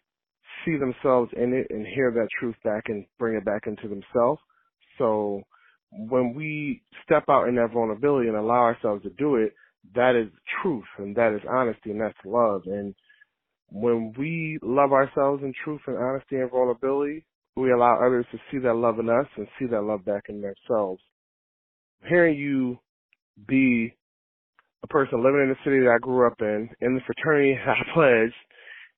[0.64, 4.40] see themselves in it and hear that truth back and bring it back into themselves.
[4.98, 5.42] So
[5.92, 9.54] when we step out in that vulnerability and allow ourselves to do it,
[9.94, 10.30] that is
[10.62, 12.62] truth and that is honesty and that's love.
[12.66, 12.94] And
[13.70, 17.24] when we love ourselves in truth and honesty and vulnerability,
[17.56, 20.40] we allow others to see that love in us and see that love back in
[20.40, 21.00] themselves.
[22.08, 22.78] Hearing you
[23.46, 23.94] be
[24.82, 27.76] a person living in the city that I grew up in, in the fraternity that
[27.76, 28.40] I pledged,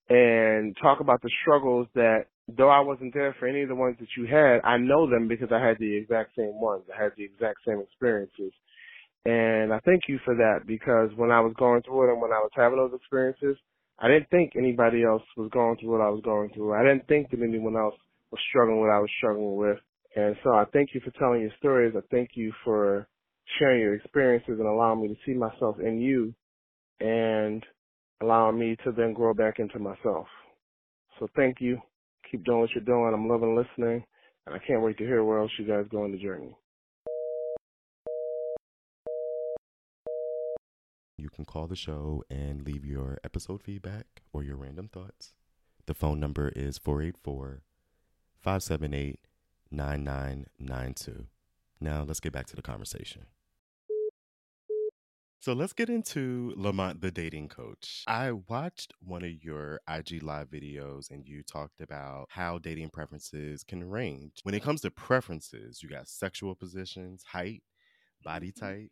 [0.08, 3.96] and talk about the struggles that though I wasn't there for any of the ones
[4.00, 6.82] that you had, I know them because I had the exact same ones.
[6.90, 8.52] I had the exact same experiences.
[9.24, 12.32] And I thank you for that because when I was going through it and when
[12.32, 13.56] I was having those experiences,
[13.98, 16.74] I didn't think anybody else was going through what I was going through.
[16.74, 17.94] I didn't think that anyone else
[18.30, 19.78] was struggling what I was struggling with.
[20.16, 21.94] And so I thank you for telling your stories.
[21.96, 23.06] I thank you for
[23.59, 26.35] sharing your experiences and allowing me to see myself in you
[27.00, 27.64] and
[28.22, 30.26] allowing me to then grow back into myself.
[31.18, 31.79] So thank you.
[32.31, 33.12] Keep doing what you're doing.
[33.12, 34.05] I'm loving listening,
[34.46, 36.55] and I can't wait to hear where else you guys go in the journey.
[41.16, 45.35] You can call the show and leave your episode feedback or your random thoughts.
[45.87, 47.62] The phone number is 484
[48.42, 49.20] 578
[49.70, 51.26] 9992.
[51.80, 53.26] Now, let's get back to the conversation.
[55.40, 58.04] So let's get into Lamont, the dating coach.
[58.06, 63.64] I watched one of your IG live videos and you talked about how dating preferences
[63.64, 64.40] can range.
[64.42, 67.62] When it comes to preferences, you got sexual positions, height,
[68.22, 68.66] body Mm-hmm.
[68.66, 68.90] type,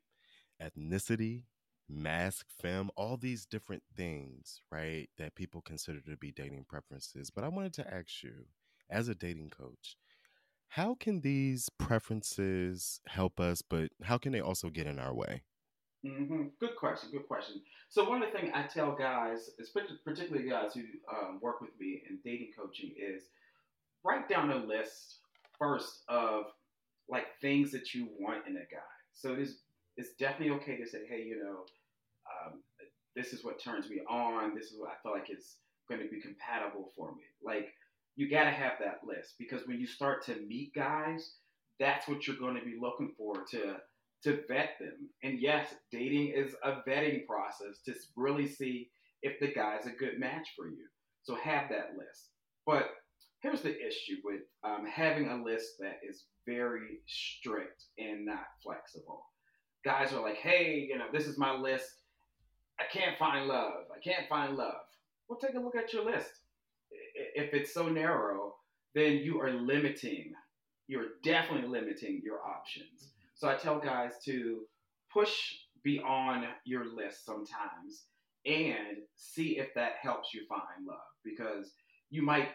[0.62, 1.44] ethnicity,
[1.88, 7.30] masc, femme, all these different things, right, that people consider to be dating preferences.
[7.30, 8.46] But I wanted to ask you,
[8.90, 9.96] as a dating coach,
[10.68, 15.42] how can these preferences help us, but how can they also get in our way?
[16.04, 17.10] hmm Good question.
[17.10, 17.62] Good question.
[17.88, 19.50] So one of the things I tell guys,
[20.04, 23.24] particularly guys who um, work with me in dating coaching, is
[24.04, 25.18] write down a list
[25.58, 26.44] first of
[27.08, 28.92] like things that you want in a guy.
[29.14, 29.62] So it is
[29.96, 31.64] it's definitely okay to say, hey, you know,
[32.30, 32.60] um,
[33.16, 34.54] this is what turns me on.
[34.54, 35.56] This is what I feel like is
[35.88, 37.22] going to be compatible for me.
[37.42, 37.74] Like
[38.18, 41.34] you got to have that list because when you start to meet guys,
[41.78, 43.76] that's what you're going to be looking for to
[44.24, 45.08] to vet them.
[45.22, 48.90] And yes, dating is a vetting process to really see
[49.22, 50.84] if the guy's a good match for you.
[51.22, 52.30] So have that list.
[52.66, 52.90] But
[53.40, 59.22] here's the issue with um, having a list that is very strict and not flexible.
[59.84, 61.86] Guys are like, hey, you know, this is my list.
[62.80, 63.84] I can't find love.
[63.96, 64.82] I can't find love.
[65.28, 66.37] Well, take a look at your list.
[67.34, 68.54] If it's so narrow,
[68.94, 70.32] then you are limiting,
[70.86, 73.10] you're definitely limiting your options.
[73.34, 74.62] So I tell guys to
[75.12, 75.32] push
[75.84, 78.04] beyond your list sometimes
[78.46, 81.72] and see if that helps you find love because
[82.10, 82.48] you might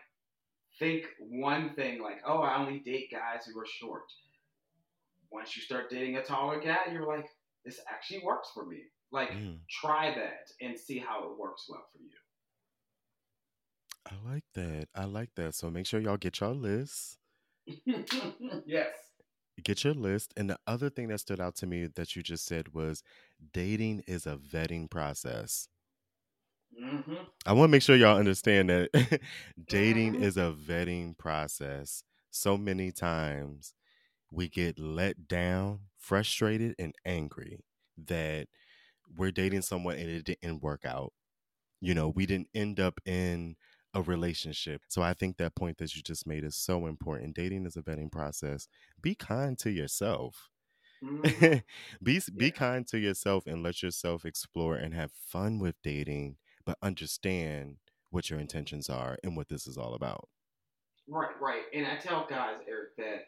[0.79, 4.03] think one thing like, oh, I only date guys who are short.
[5.31, 7.27] Once you start dating a taller guy, you're like,
[7.65, 8.81] this actually works for me.
[9.11, 12.09] Like, Mm, try that and see how it works well for you.
[14.09, 14.87] I like that.
[14.95, 15.55] I like that.
[15.55, 17.17] So make sure y'all get your list.
[18.65, 18.93] yes.
[19.63, 20.33] Get your list.
[20.37, 23.03] And the other thing that stood out to me that you just said was
[23.51, 25.67] dating is a vetting process.
[26.77, 27.13] hmm
[27.45, 28.89] I want to make sure y'all understand that
[29.67, 30.21] dating Mhm.
[30.21, 32.03] is a vetting process.
[32.31, 33.73] So many times
[34.31, 37.59] we get let down, frustrated, and angry
[38.07, 38.47] that
[39.17, 41.13] we're dating someone and it didn't work out.
[41.81, 43.55] You know, we didn't end up in
[43.93, 44.81] a relationship.
[44.87, 47.35] So I think that point that you just made is so important.
[47.35, 48.67] Dating is a vetting process.
[49.01, 50.49] Be kind to yourself.
[51.03, 51.63] Mhm.
[52.03, 56.77] be be kind to yourself and let yourself explore and have fun with dating, but
[56.81, 57.77] understand
[58.09, 60.29] what your intentions are and what this is all about.
[61.07, 61.63] Right, right.
[61.73, 63.25] And I tell guys, Eric, that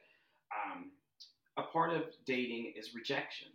[0.56, 0.92] um,
[1.58, 3.50] a part of dating is rejection.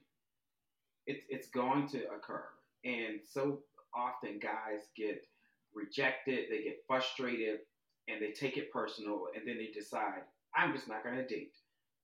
[1.07, 2.45] It's it's going to occur,
[2.85, 3.61] and so
[3.97, 5.25] often guys get
[5.75, 7.61] rejected, they get frustrated,
[8.09, 10.23] and they take it personal, and then they decide,
[10.55, 11.57] I'm just not going to date.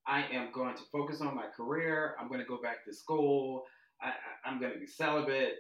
[0.07, 2.15] I am going to focus on my career.
[2.21, 3.65] I'm going to go back to school.
[4.01, 4.13] I,
[4.45, 5.57] I'm going to be celibate,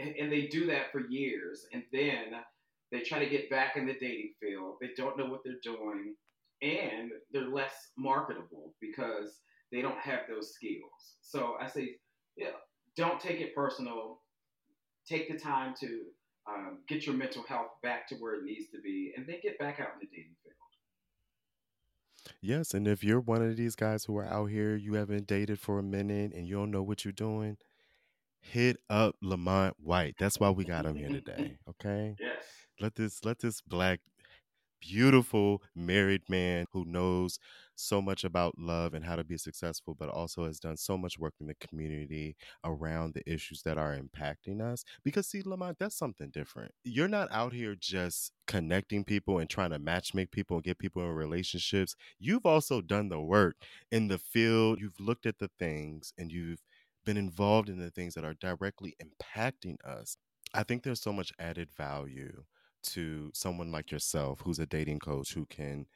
[0.00, 2.40] and, and they do that for years, and then
[2.90, 4.76] they try to get back in the dating field.
[4.80, 6.14] They don't know what they're doing,
[6.62, 9.40] and they're less marketable because
[9.72, 11.16] they don't have those skills.
[11.20, 11.96] So I say,
[12.36, 12.50] yeah,
[12.96, 14.20] don't take it personal.
[15.06, 16.04] Take the time to
[16.48, 19.58] um, get your mental health back to where it needs to be, and then get
[19.58, 20.54] back out in the dating field.
[22.40, 25.58] Yes, and if you're one of these guys who are out here, you haven't dated
[25.58, 27.56] for a minute and you don't know what you're doing,
[28.40, 30.16] hit up Lamont White.
[30.18, 31.58] That's why we got him here today.
[31.68, 32.16] Okay?
[32.18, 32.44] Yes.
[32.80, 34.00] Let this let this black
[34.80, 37.38] beautiful married man who knows
[37.76, 41.18] so much about love and how to be successful, but also has done so much
[41.18, 44.84] work in the community around the issues that are impacting us.
[45.04, 46.72] Because, see, Lamont, that's something different.
[46.84, 50.78] You're not out here just connecting people and trying to match make people and get
[50.78, 51.94] people in relationships.
[52.18, 53.56] You've also done the work
[53.90, 54.80] in the field.
[54.80, 56.62] You've looked at the things and you've
[57.04, 60.16] been involved in the things that are directly impacting us.
[60.54, 62.44] I think there's so much added value
[62.86, 65.86] to someone like yourself who's a dating coach who can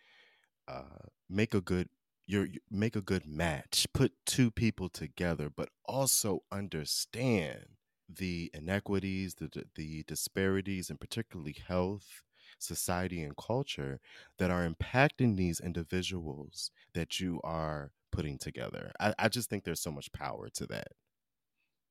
[0.68, 1.88] uh, make a good
[2.26, 7.66] your make a good match put two people together but also understand
[8.08, 12.22] the inequities the the disparities and particularly health
[12.58, 14.00] society and culture
[14.38, 18.92] that are impacting these individuals that you are putting together.
[19.00, 20.88] I, I just think there's so much power to that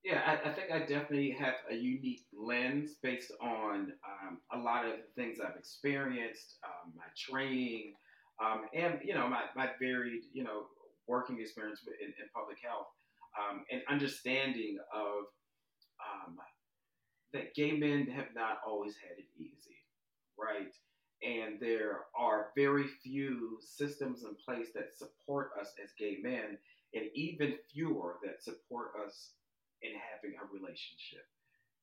[0.04, 4.86] Yeah, I, I think I definitely have a unique lens based on um, a lot
[4.86, 7.96] of the things I've experienced, um, my training,
[8.44, 10.68] um, and you know my, my varied you know
[11.08, 12.88] working experience in, in public health,
[13.38, 15.26] um, and understanding of
[16.00, 16.38] um,
[17.34, 19.78] that gay men have not always had it easy,
[20.38, 20.74] right?
[21.24, 26.58] And there are very few systems in place that support us as gay men,
[26.94, 29.32] and even fewer that support us
[29.82, 31.26] in having a relationship.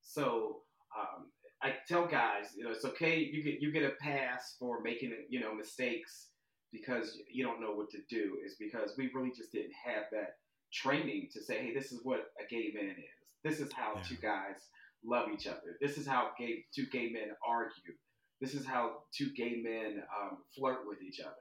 [0.03, 0.63] So
[0.97, 1.27] um,
[1.63, 3.19] I tell guys, you know, it's okay.
[3.19, 6.29] You get you get a pass for making you know mistakes
[6.73, 8.39] because you don't know what to do.
[8.45, 10.37] Is because we really just didn't have that
[10.73, 13.17] training to say, hey, this is what a gay man is.
[13.43, 14.03] This is how yeah.
[14.03, 14.57] two guys
[15.05, 15.79] love each other.
[15.81, 17.95] This is how gay two gay men argue.
[18.41, 21.33] This is how two gay men um, flirt with each other.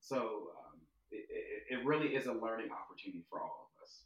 [0.00, 0.80] So um,
[1.12, 4.00] it, it, it really is a learning opportunity for all of us.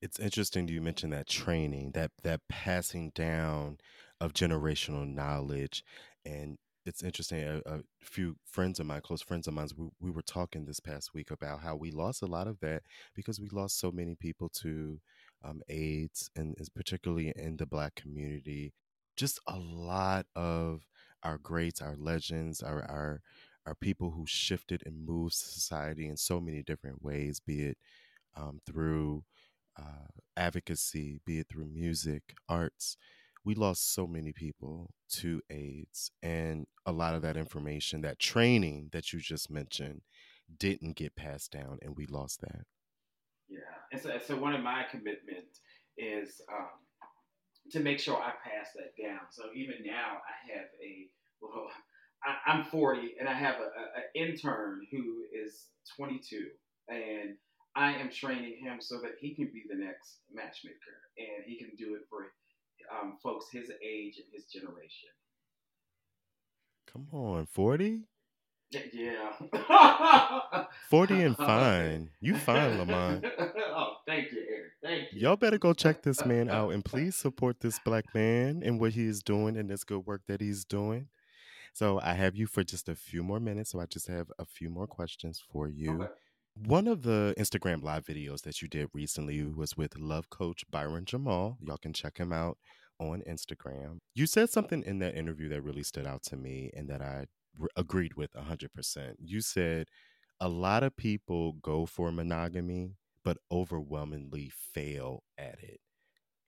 [0.00, 3.78] It's interesting you mentioned that training, that that passing down
[4.20, 5.84] of generational knowledge,
[6.24, 7.42] and it's interesting.
[7.42, 10.80] A, a, few friends of mine, close friends of mine, we, we were talking this
[10.80, 12.82] past week about how we lost a lot of that
[13.14, 15.00] because we lost so many people to
[15.44, 18.72] um, AIDS, and particularly in the Black community.
[19.16, 20.86] Just a lot of
[21.24, 23.20] our greats, our legends, our our
[23.66, 27.78] our people who shifted and moved society in so many different ways, be it
[28.36, 29.24] um, through
[29.78, 32.96] uh, advocacy, be it through music, arts.
[33.44, 38.90] We lost so many people to AIDS, and a lot of that information, that training
[38.92, 40.02] that you just mentioned,
[40.58, 42.64] didn't get passed down, and we lost that.
[43.48, 43.58] Yeah,
[43.92, 45.60] and so, so one of my commitments
[45.96, 46.68] is um,
[47.70, 49.20] to make sure I pass that down.
[49.30, 51.08] So even now, I have a
[51.40, 51.68] well,
[52.24, 55.66] I, am 40, and I have an intern who is
[55.96, 56.46] 22,
[56.88, 57.36] and
[57.78, 61.70] I am training him so that he can be the next matchmaker, and he can
[61.78, 62.32] do it for
[62.92, 65.10] um, folks his age and his generation.
[66.92, 68.02] Come on, 40?
[68.92, 69.32] Yeah.
[70.90, 72.10] 40 and fine.
[72.20, 73.24] You fine, Lamont.
[73.38, 74.72] oh, thank you, Eric.
[74.82, 75.20] Thank you.
[75.20, 78.92] Y'all better go check this man out and please support this black man and what
[78.92, 81.08] he is doing and this good work that he's doing.
[81.74, 83.70] So I have you for just a few more minutes.
[83.70, 86.02] So I just have a few more questions for you.
[86.02, 86.12] Okay.
[86.64, 91.04] One of the Instagram live videos that you did recently was with Love Coach Byron
[91.04, 91.56] Jamal.
[91.60, 92.58] Y'all can check him out
[92.98, 93.98] on Instagram.
[94.14, 97.26] You said something in that interview that really stood out to me and that I
[97.56, 99.14] re- agreed with 100%.
[99.20, 99.86] You said
[100.40, 105.78] a lot of people go for monogamy, but overwhelmingly fail at it.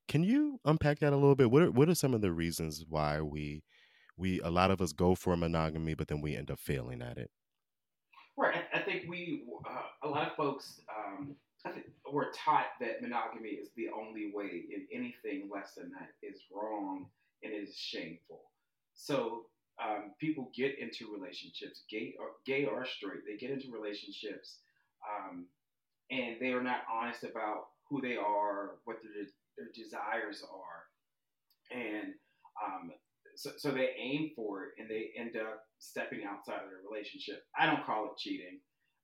[0.08, 1.52] Can you unpack that a little bit?
[1.52, 3.62] What are, what are some of the reasons why we
[4.16, 7.16] we a lot of us go for monogamy, but then we end up failing at
[7.16, 7.30] it?
[8.36, 8.64] Right.
[8.74, 11.72] I, think we uh, a lot of folks um, I
[12.34, 17.06] taught that monogamy is the only way, and anything less than that is wrong
[17.42, 18.40] and is shameful.
[18.94, 19.46] So
[19.82, 24.58] um, people get into relationships, gay or gay or straight, they get into relationships,
[25.08, 25.46] um,
[26.10, 29.26] and they are not honest about who they are, what their
[29.56, 32.14] their desires are, and
[32.64, 32.92] um,
[33.36, 37.44] so, so they aim for it, and they end up stepping outside of their relationship.
[37.58, 38.60] I don't call it cheating.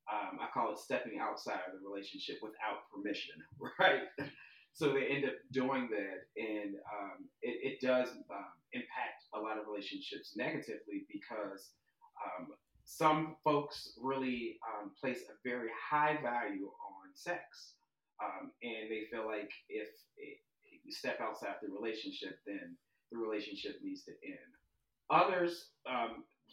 [0.06, 3.34] Um, I call it stepping outside of the relationship without permission,
[3.80, 4.06] right?
[4.72, 9.58] so they end up doing that, and um, it, it, does um, impact a lot
[9.58, 11.70] of relationships negatively because
[12.22, 12.48] um,
[12.84, 17.74] some folks really um, place a very high value on sex,
[18.22, 20.38] um, and they feel like if, if
[20.84, 22.76] you step outside the relationship, then
[23.10, 24.52] the relationship needs to end.
[25.10, 25.70] Others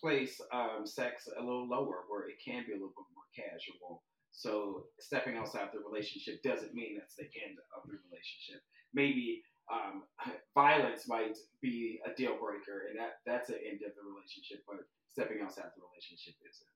[0.03, 4.03] place um, sex a little lower, where it can be a little bit casual.
[4.31, 8.61] So stepping outside the relationship doesn't mean that's the end of the relationship.
[8.93, 10.03] Maybe um,
[10.55, 14.63] violence might be a deal breaker, and that that's the end of the relationship.
[14.67, 16.67] But stepping outside the relationship isn't.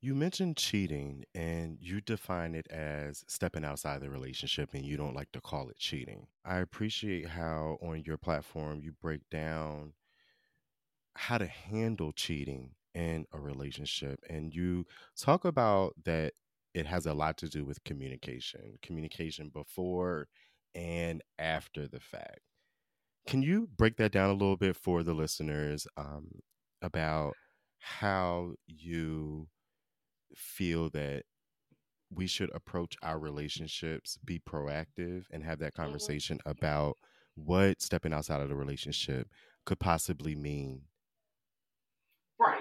[0.00, 5.14] You mentioned cheating, and you define it as stepping outside the relationship, and you don't
[5.14, 6.26] like to call it cheating.
[6.44, 9.92] I appreciate how on your platform you break down
[11.14, 14.18] how to handle cheating in a relationship.
[14.28, 14.86] And you
[15.20, 16.32] talk about that
[16.74, 20.28] it has a lot to do with communication, communication before
[20.74, 22.40] and after the fact.
[23.28, 26.40] Can you break that down a little bit for the listeners um,
[26.80, 27.34] about
[27.80, 29.48] how you
[30.34, 31.24] feel that
[32.10, 35.82] we should approach our relationships, be proactive, and have that mm-hmm.
[35.82, 36.96] conversation about
[37.34, 39.28] what stepping outside of the relationship
[39.66, 40.82] could possibly mean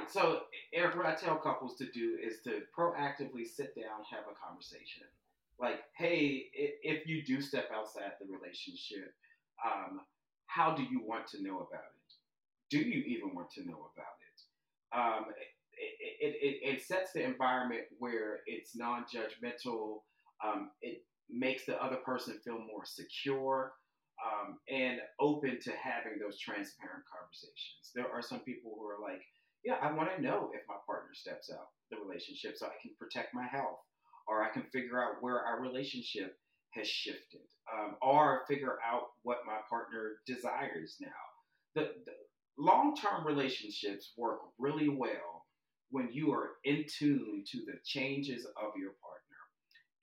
[0.10, 0.42] So,
[0.74, 5.04] Eric, what I tell couples to do is to proactively sit down, have a conversation.
[5.60, 9.14] Like, hey, if you do step outside the relationship,
[9.66, 10.02] um,
[10.48, 12.14] how do you want to know about it?
[12.70, 14.98] Do you even want to know about it?
[14.98, 15.26] Um,
[15.78, 20.00] it, it, it, it, sets the environment where it's non judgmental.
[20.44, 23.74] Um, it, makes the other person feel more secure
[24.24, 27.92] um, and open to having those transparent conversations.
[27.94, 29.22] There are some people who are like,
[29.66, 32.92] yeah, I want to know if my partner steps out the relationship so I can
[33.00, 33.80] protect my health
[34.28, 36.38] or I can figure out where our relationship
[36.72, 37.42] has shifted
[37.74, 41.08] um, or figure out what my partner desires now.
[41.76, 42.14] The, the
[42.58, 45.46] long term relationships work really well
[45.90, 49.26] when you are in tune to the changes of your partner.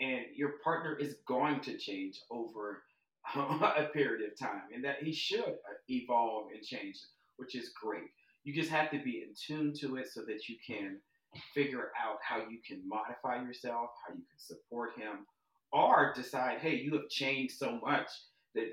[0.00, 2.82] And your partner is going to change over
[3.36, 6.96] a period of time, and that he should uh, evolve and change,
[7.36, 8.10] which is great.
[8.44, 10.98] You just have to be in tune to it so that you can
[11.54, 15.26] figure out how you can modify yourself, how you can support him,
[15.72, 18.08] or decide, hey, you have changed so much
[18.54, 18.68] that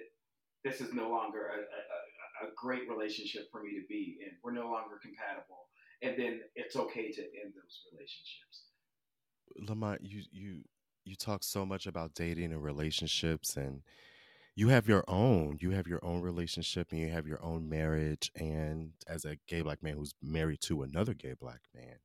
[0.63, 4.31] this is no longer a, a, a great relationship for me to be in.
[4.43, 5.67] We're no longer compatible.
[6.01, 8.63] And then it's okay to end those relationships.
[9.57, 10.63] Lamont, you you
[11.05, 13.81] you talk so much about dating and relationships and
[14.59, 18.29] you have your own you have your own relationship and you have your own marriage
[18.35, 21.95] and as a gay black man who's married to another gay black man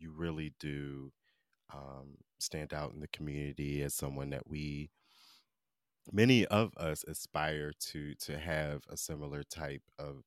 [0.00, 1.12] you really do
[1.72, 4.90] um, stand out in the community as someone that we
[6.10, 10.24] many of us aspire to to have a similar type of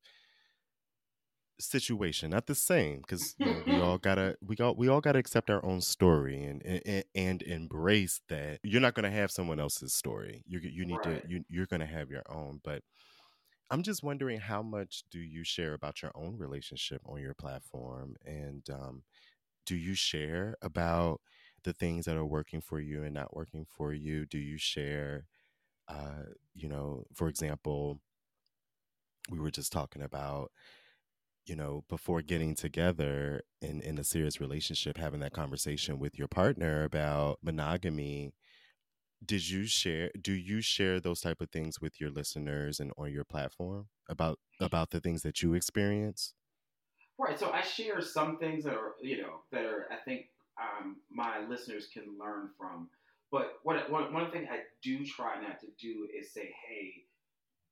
[1.59, 5.19] situation not the same because you know, we all gotta we all we all gotta
[5.19, 8.59] accept our own story and and, and embrace that.
[8.63, 10.43] You're not gonna have someone else's story.
[10.47, 11.23] You you need right.
[11.23, 12.81] to you, you're gonna have your own but
[13.71, 18.15] i'm just wondering how much do you share about your own relationship on your platform?
[18.25, 19.03] And um,
[19.65, 21.21] do you share about
[21.63, 24.25] the things that are working for you and not working for you?
[24.25, 25.25] Do you share
[25.87, 27.99] uh, you know for example
[29.29, 30.51] we were just talking about
[31.45, 36.27] you know, before getting together in, in a serious relationship, having that conversation with your
[36.27, 38.33] partner about monogamy,
[39.23, 43.11] did you share do you share those type of things with your listeners and on
[43.11, 46.33] your platform about about the things that you experience?
[47.17, 47.39] Right.
[47.39, 50.25] So I share some things that are, you know, that are I think
[50.61, 52.89] um, my listeners can learn from.
[53.31, 57.05] But what one, one thing I do try not to do is say, hey,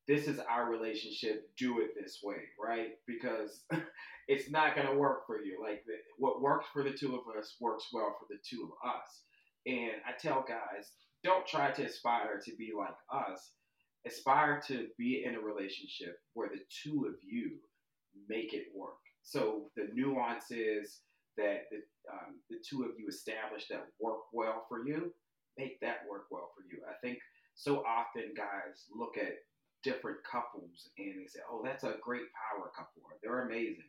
[0.08, 2.91] this is our relationship, do it this way, right?
[3.08, 3.64] Because
[4.28, 5.60] it's not going to work for you.
[5.62, 8.89] Like the, what works for the two of us works well for the two of
[8.89, 9.24] us.
[9.66, 10.91] And I tell guys,
[11.24, 13.51] don't try to aspire to be like us.
[14.06, 17.51] Aspire to be in a relationship where the two of you
[18.28, 18.99] make it work.
[19.24, 20.99] So the nuances
[21.38, 21.78] that the,
[22.12, 25.14] um, the two of you establish that work well for you,
[25.58, 26.82] make that work well for you.
[26.89, 27.20] I think
[27.56, 29.34] so often guys look at
[29.84, 33.84] different couples and they say, oh, that's a great power couple, they're amazing.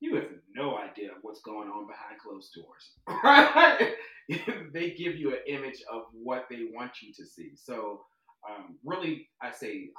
[0.00, 2.92] You have no idea what's going on behind closed doors,
[4.72, 7.52] they give you an image of what they want you to see.
[7.56, 8.02] So,
[8.48, 9.90] um, really, I say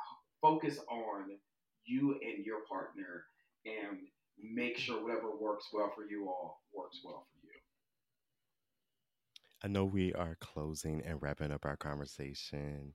[0.41, 1.25] focus on
[1.85, 3.25] you and your partner
[3.65, 3.99] and
[4.41, 7.38] make sure whatever works well for you all works well for you.
[9.63, 12.93] I know we are closing and wrapping up our conversation.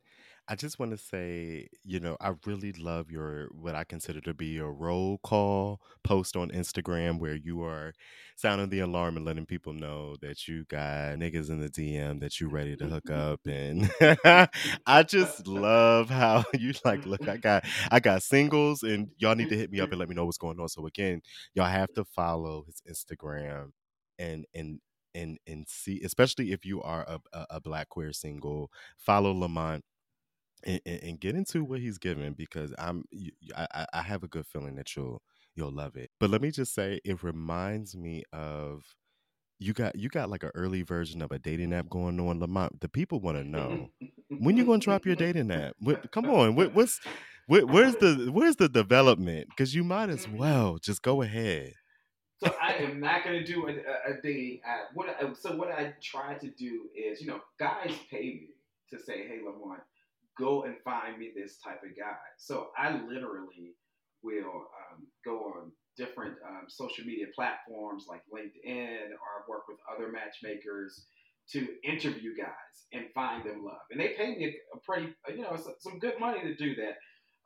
[0.49, 4.35] I just want to say, you know, I really love your what I consider to
[4.35, 7.93] be a roll call post on Instagram where you are
[8.37, 12.41] sounding the alarm and letting people know that you got niggas in the DM that
[12.41, 13.91] you ready to hook up and
[14.87, 19.49] I just love how you like look I got I got singles and y'all need
[19.49, 20.69] to hit me up and let me know what's going on.
[20.69, 21.23] So again,
[21.55, 23.73] y'all have to follow his Instagram
[24.19, 24.81] and and
[25.15, 29.85] and and see especially if you are a, a, a black queer single follow lamont
[30.67, 33.05] and, and, get into what he's giving because I'm
[33.55, 35.21] I, I have a good feeling that you'll
[35.55, 36.11] you'll love it.
[36.19, 38.83] But let me just say, it reminds me of
[39.59, 42.81] you got you got like an early version of a dating app going on, Lamont.
[42.81, 43.89] The people want to know
[44.29, 45.75] when you gonna drop your dating app.
[45.79, 47.01] What, come on, what, what's
[47.47, 49.49] what, where's the where's the development?
[49.51, 51.73] Because you might as well just go ahead.
[52.39, 53.73] So I am not going to do a,
[54.13, 54.91] a, dating app.
[54.95, 55.07] What
[55.41, 58.49] so what I try to do is, you know, guys pay me
[58.91, 59.81] to say, "Hey, Lamont,
[60.39, 62.17] go and find me this type of guy.
[62.37, 63.75] So I literally
[64.23, 70.11] will um, go on different um, social media platforms like LinkedIn or work with other
[70.11, 71.07] matchmakers
[71.51, 73.85] to interview guys and find them love.
[73.91, 76.95] And they pay me a pretty, you know, some good money to do that.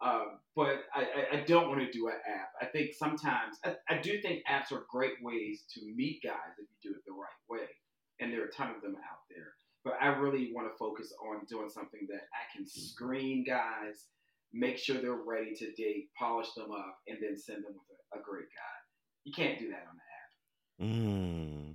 [0.00, 2.50] Um, but I, I, don't want to do an app.
[2.62, 6.68] I think sometimes, I, I do think apps are great ways to meet guys if
[6.70, 7.66] you do it the right way.
[8.20, 9.54] And there are a ton of them out there.
[9.84, 14.06] But I really want to focus on doing something that I can screen guys,
[14.52, 18.20] make sure they're ready to date, polish them up, and then send them with a,
[18.20, 18.78] a great guy.
[19.24, 20.90] You can't do that on the app.
[20.90, 21.74] Mm.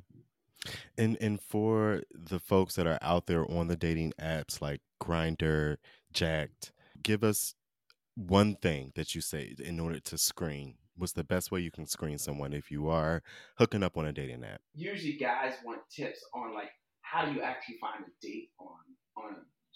[0.97, 5.77] And and for the folks that are out there on the dating apps like Grindr,
[6.13, 6.71] Jack'd,
[7.01, 7.55] give us
[8.15, 10.75] one thing that you say in order to screen.
[10.95, 13.23] What's the best way you can screen someone if you are
[13.57, 14.61] hooking up on a dating app?
[14.75, 16.69] Usually, guys want tips on like
[17.01, 19.35] how do you actually find a date on on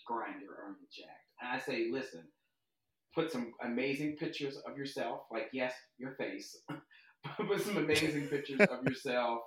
[0.09, 1.11] Grindr or on the Jack'd.
[1.41, 2.23] And I say, listen,
[3.13, 6.55] put some amazing pictures of yourself, like yes, your face.
[7.37, 9.39] put some amazing pictures of yourself.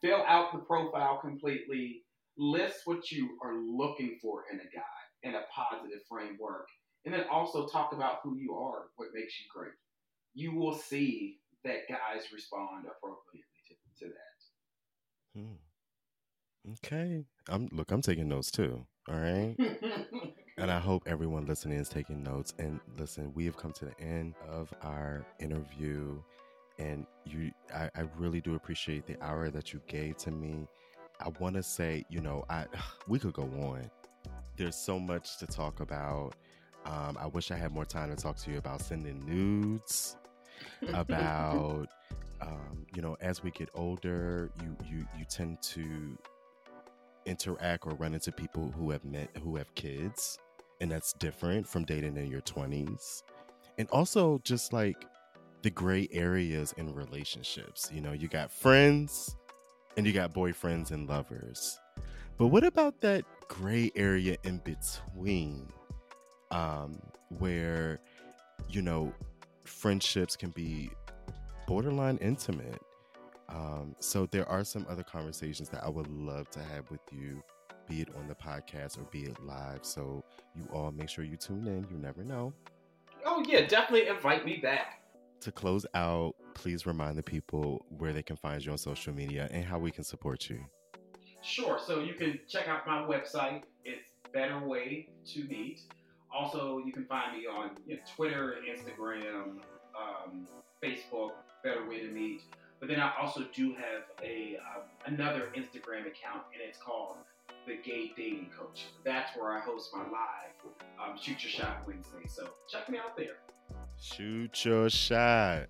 [0.00, 2.02] Fill out the profile completely.
[2.36, 6.68] List what you are looking for in a guy in a positive framework.
[7.08, 9.72] And then also talk about who you are, what makes you great.
[10.34, 15.40] You will see that guys respond appropriately to, to that.
[15.40, 16.74] Hmm.
[16.74, 17.24] Okay.
[17.48, 18.84] I'm look, I'm taking notes too.
[19.08, 19.56] All right.
[20.58, 22.52] and I hope everyone listening is taking notes.
[22.58, 26.20] And listen, we have come to the end of our interview
[26.78, 30.68] and you I, I really do appreciate the hour that you gave to me
[31.18, 32.66] i want to say you know i
[33.08, 33.90] we could go on
[34.56, 36.34] there's so much to talk about
[36.88, 40.16] um, i wish i had more time to talk to you about sending nudes
[40.94, 41.86] about
[42.40, 46.18] um, you know as we get older you you you tend to
[47.26, 50.38] interact or run into people who have met who have kids
[50.80, 53.22] and that's different from dating in your 20s
[53.78, 55.06] and also just like
[55.62, 57.90] the gray areas in relationships.
[57.92, 59.36] You know, you got friends
[59.96, 61.78] and you got boyfriends and lovers.
[62.36, 65.72] But what about that gray area in between
[66.50, 67.00] um,
[67.38, 68.00] where,
[68.68, 69.12] you know,
[69.64, 70.90] friendships can be
[71.66, 72.80] borderline intimate?
[73.48, 77.42] Um, so there are some other conversations that I would love to have with you,
[77.88, 79.80] be it on the podcast or be it live.
[79.82, 80.24] So
[80.54, 81.86] you all make sure you tune in.
[81.90, 82.52] You never know.
[83.24, 84.98] Oh yeah, definitely invite me back
[85.40, 89.48] to close out, please remind the people where they can find you on social media
[89.50, 90.60] and how we can support you.
[91.42, 91.78] Sure.
[91.84, 93.62] So you can check out my website.
[93.84, 95.82] It's Better Way to Meet.
[96.32, 99.58] Also, you can find me on you know, Twitter, Instagram,
[99.96, 100.46] um,
[100.82, 101.30] Facebook,
[101.64, 102.42] Better Way to Meet.
[102.80, 107.16] But then I also do have a uh, another Instagram account, and it's called
[107.66, 108.86] the Gay Dating Coach.
[109.04, 110.48] That's where I host my live
[111.02, 112.26] um, Shoot Your Shot Wednesday.
[112.28, 113.36] So check me out there.
[114.00, 115.66] Shoot your shot.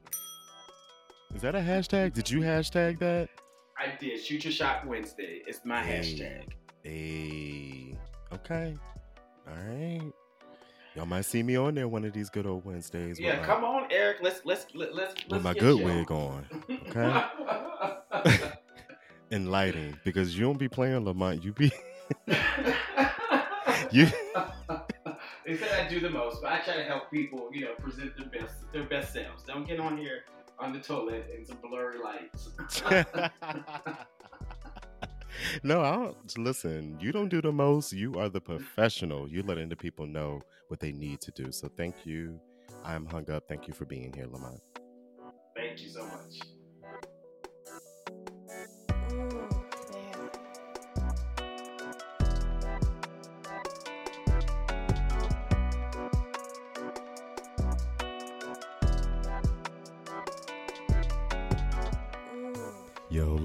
[1.35, 2.13] Is that a hashtag?
[2.15, 3.29] Did you hashtag that?
[3.79, 4.23] I did.
[4.23, 5.43] Shoot your shot Wednesday.
[5.47, 6.49] It's my hey, hashtag.
[6.83, 7.97] Hey.
[8.33, 8.77] Okay.
[9.47, 10.13] All right.
[10.99, 13.21] Y'all might see me on there one of these good old Wednesdays.
[13.21, 14.17] Yeah, come on, Eric.
[14.21, 15.15] Let's let's let's let's.
[15.31, 15.85] With my good you.
[15.85, 16.45] wig on.
[16.89, 17.25] Okay.
[19.31, 21.45] and lighting because you don't be playing Lamont.
[21.45, 21.71] You be.
[23.93, 24.09] you.
[25.47, 28.17] They said I do the most, but I try to help people, you know, present
[28.17, 29.45] their best their best selves.
[29.45, 30.25] Don't get on here
[30.59, 32.49] on the toilet in some blurry lights.
[35.63, 36.99] no, I don't listen.
[37.01, 37.93] You don't do the most.
[37.93, 39.29] You are the professional.
[39.29, 41.53] You're letting the people know what they need to do.
[41.53, 42.41] So thank you.
[42.85, 43.45] I'm hung up.
[43.49, 44.61] Thank you for being here, Lamont.
[45.57, 46.58] Thank you so much.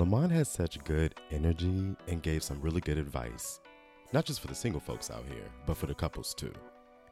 [0.03, 3.61] Lamont has such good energy and gave some really good advice.
[4.11, 6.51] Not just for the single folks out here, but for the couples too.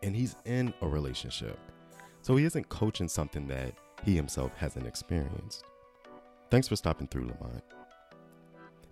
[0.03, 1.57] And he's in a relationship.
[2.21, 5.63] So he isn't coaching something that he himself hasn't experienced.
[6.49, 7.63] Thanks for stopping through, Lamont.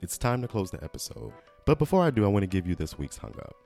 [0.01, 1.33] It's time to close the episode.
[1.65, 3.57] But before I do, I want to give you this week's hung up.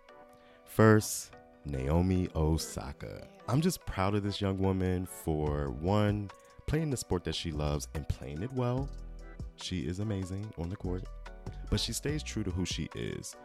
[0.65, 1.29] First,
[1.63, 3.27] Naomi Osaka.
[3.47, 6.31] I'm just proud of this young woman for one,
[6.65, 8.89] playing the sport that she loves and playing it well,
[9.55, 11.03] she is amazing on the court,
[11.69, 13.35] but she stays true to who she is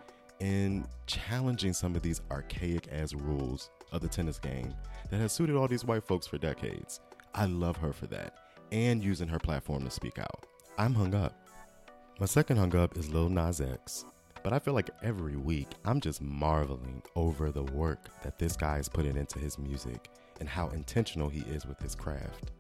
[0.41, 4.73] in challenging some of these archaic ass rules of the tennis game
[5.11, 7.01] that has suited all these white folks for decades.
[7.35, 8.35] I love her for that
[8.71, 10.47] and using her platform to speak out.
[10.77, 11.35] I'm hung up.
[12.21, 14.05] My second hung up is Lil Nas X,
[14.43, 18.79] but I feel like every week I'm just marveling over the work that this guy
[18.79, 20.09] is putting into his music
[20.41, 22.53] and how intentional he is with his craft.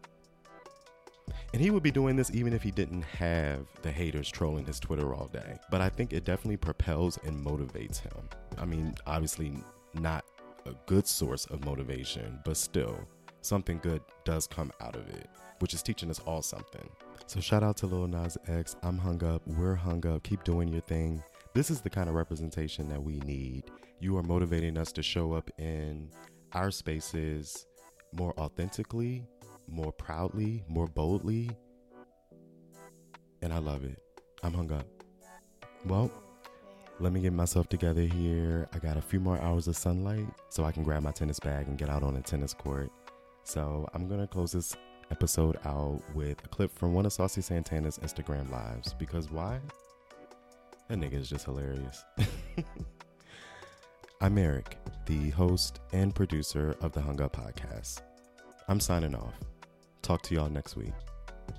[1.54, 4.78] And he would be doing this even if he didn't have the haters trolling his
[4.78, 5.58] Twitter all day.
[5.70, 8.28] But I think it definitely propels and motivates him.
[8.58, 9.52] I mean, obviously,
[9.94, 10.24] not
[10.66, 12.98] a good source of motivation, but still,
[13.40, 15.28] something good does come out of it,
[15.60, 16.88] which is teaching us all something.
[17.26, 18.76] So shout out to Lil Nas X.
[18.82, 19.42] I'm hung up.
[19.46, 20.22] We're hung up.
[20.24, 21.22] Keep doing your thing.
[21.54, 23.64] This is the kind of representation that we need.
[24.00, 26.10] You are motivating us to show up in
[26.52, 27.66] our spaces
[28.12, 29.26] more authentically
[29.68, 31.50] more proudly, more boldly.
[33.42, 33.98] And I love it.
[34.42, 34.86] I'm hung up.
[35.86, 36.10] Well,
[37.00, 38.68] let me get myself together here.
[38.72, 41.68] I got a few more hours of sunlight so I can grab my tennis bag
[41.68, 42.90] and get out on a tennis court.
[43.44, 44.76] So I'm going to close this
[45.10, 49.60] episode out with a clip from one of Saucy Santana's Instagram lives because why?
[50.88, 52.04] That nigga is just hilarious.
[54.20, 58.02] I'm Eric, the host and producer of the Hung Up Podcast.
[58.68, 59.38] I'm signing off.
[60.08, 60.94] Talk to y'all next week.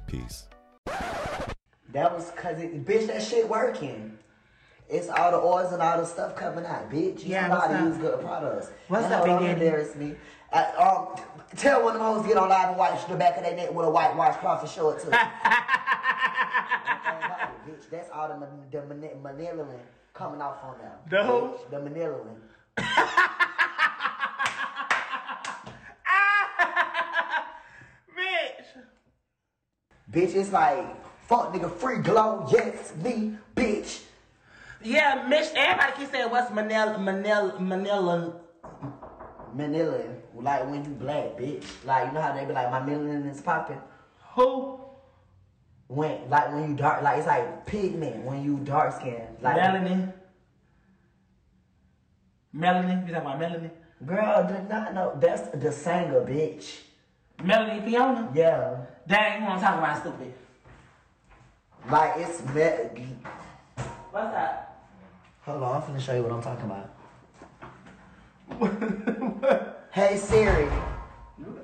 [0.08, 0.48] Peace.
[0.88, 4.18] That was cause it, bitch, that shit working.
[4.90, 7.24] It's all the oils and all the stuff coming out, bitch.
[7.24, 8.72] You Yeah, know how to use good products.
[8.88, 9.66] What's And up, hold Big Daddy?
[9.68, 10.16] embarrass me.
[10.52, 11.24] Uh, um,
[11.58, 13.72] tell one of them hoes get on live and watch the back of their neck
[13.72, 15.20] with a white washcloth and show it to them.
[17.68, 19.68] bitch, that's all the, man- the man- manila
[20.16, 20.98] coming off on them.
[21.12, 21.34] The who?
[21.34, 22.18] Bitch, The manila.
[28.16, 28.84] Bitch.
[30.12, 30.86] Bitch, it's like,
[31.28, 34.02] fuck nigga, free glow, yes, me, bitch.
[34.84, 38.34] Yeah, Mitch, everybody keep saying what's Manila, Manila, Manila.
[39.54, 40.04] Manila,
[40.36, 41.66] like when you black, bitch.
[41.86, 43.82] Like, you know how they be like, my melanin is popping?
[44.36, 44.80] Who?
[45.88, 49.22] When, like when you dark, like it's like pigment when you dark skin.
[49.42, 50.08] Like, Melanie.
[52.54, 53.70] Melanie, you talking about Melanie?
[54.06, 55.18] Girl, did not know.
[55.20, 56.80] That's the singer, bitch.
[57.44, 58.32] Melanie Fiona?
[58.34, 58.78] Yeah.
[59.08, 60.34] Dang, you want to talk about stupid.
[61.90, 63.16] Like it's me-
[64.12, 64.88] What's that?
[65.44, 66.90] Hold on, I'm finna show you what I'm talking about.
[69.92, 70.68] hey Siri.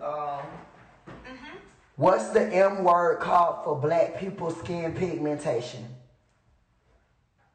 [0.01, 0.41] Um,
[1.97, 5.85] What's the M word called for black people's skin pigmentation?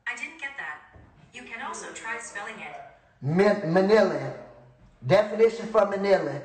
[0.06, 0.98] I didn't get that.
[1.34, 2.76] You can also try spelling it.
[3.20, 4.32] Man- manilin.
[5.06, 6.42] Definition for manilin.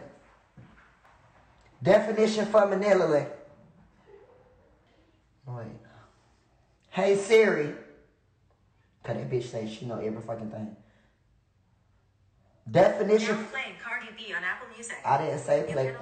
[1.85, 3.27] Definition for manilin.
[5.47, 5.67] Wait.
[6.89, 7.73] Hey Siri.
[9.03, 10.75] Cause that bitch say she know every fucking thing.
[12.71, 13.35] Definition.
[13.35, 14.95] Now playing Cardi B on Apple Music.
[15.05, 15.95] I didn't say play.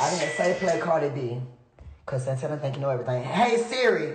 [0.00, 1.40] I didn't say play Cardi B.
[2.06, 3.22] Cause Santana think you know everything.
[3.22, 4.14] Hey Siri.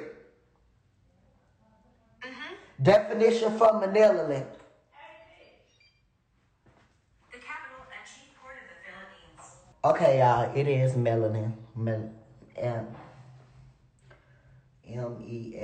[2.24, 2.84] Mm-hmm.
[2.84, 4.46] Definition for manilin.
[7.32, 9.46] The capital and chief port of the Philippines.
[9.88, 11.54] Okay, y'all, it is melanin.
[11.74, 12.12] Mel-
[15.26, 15.56] E.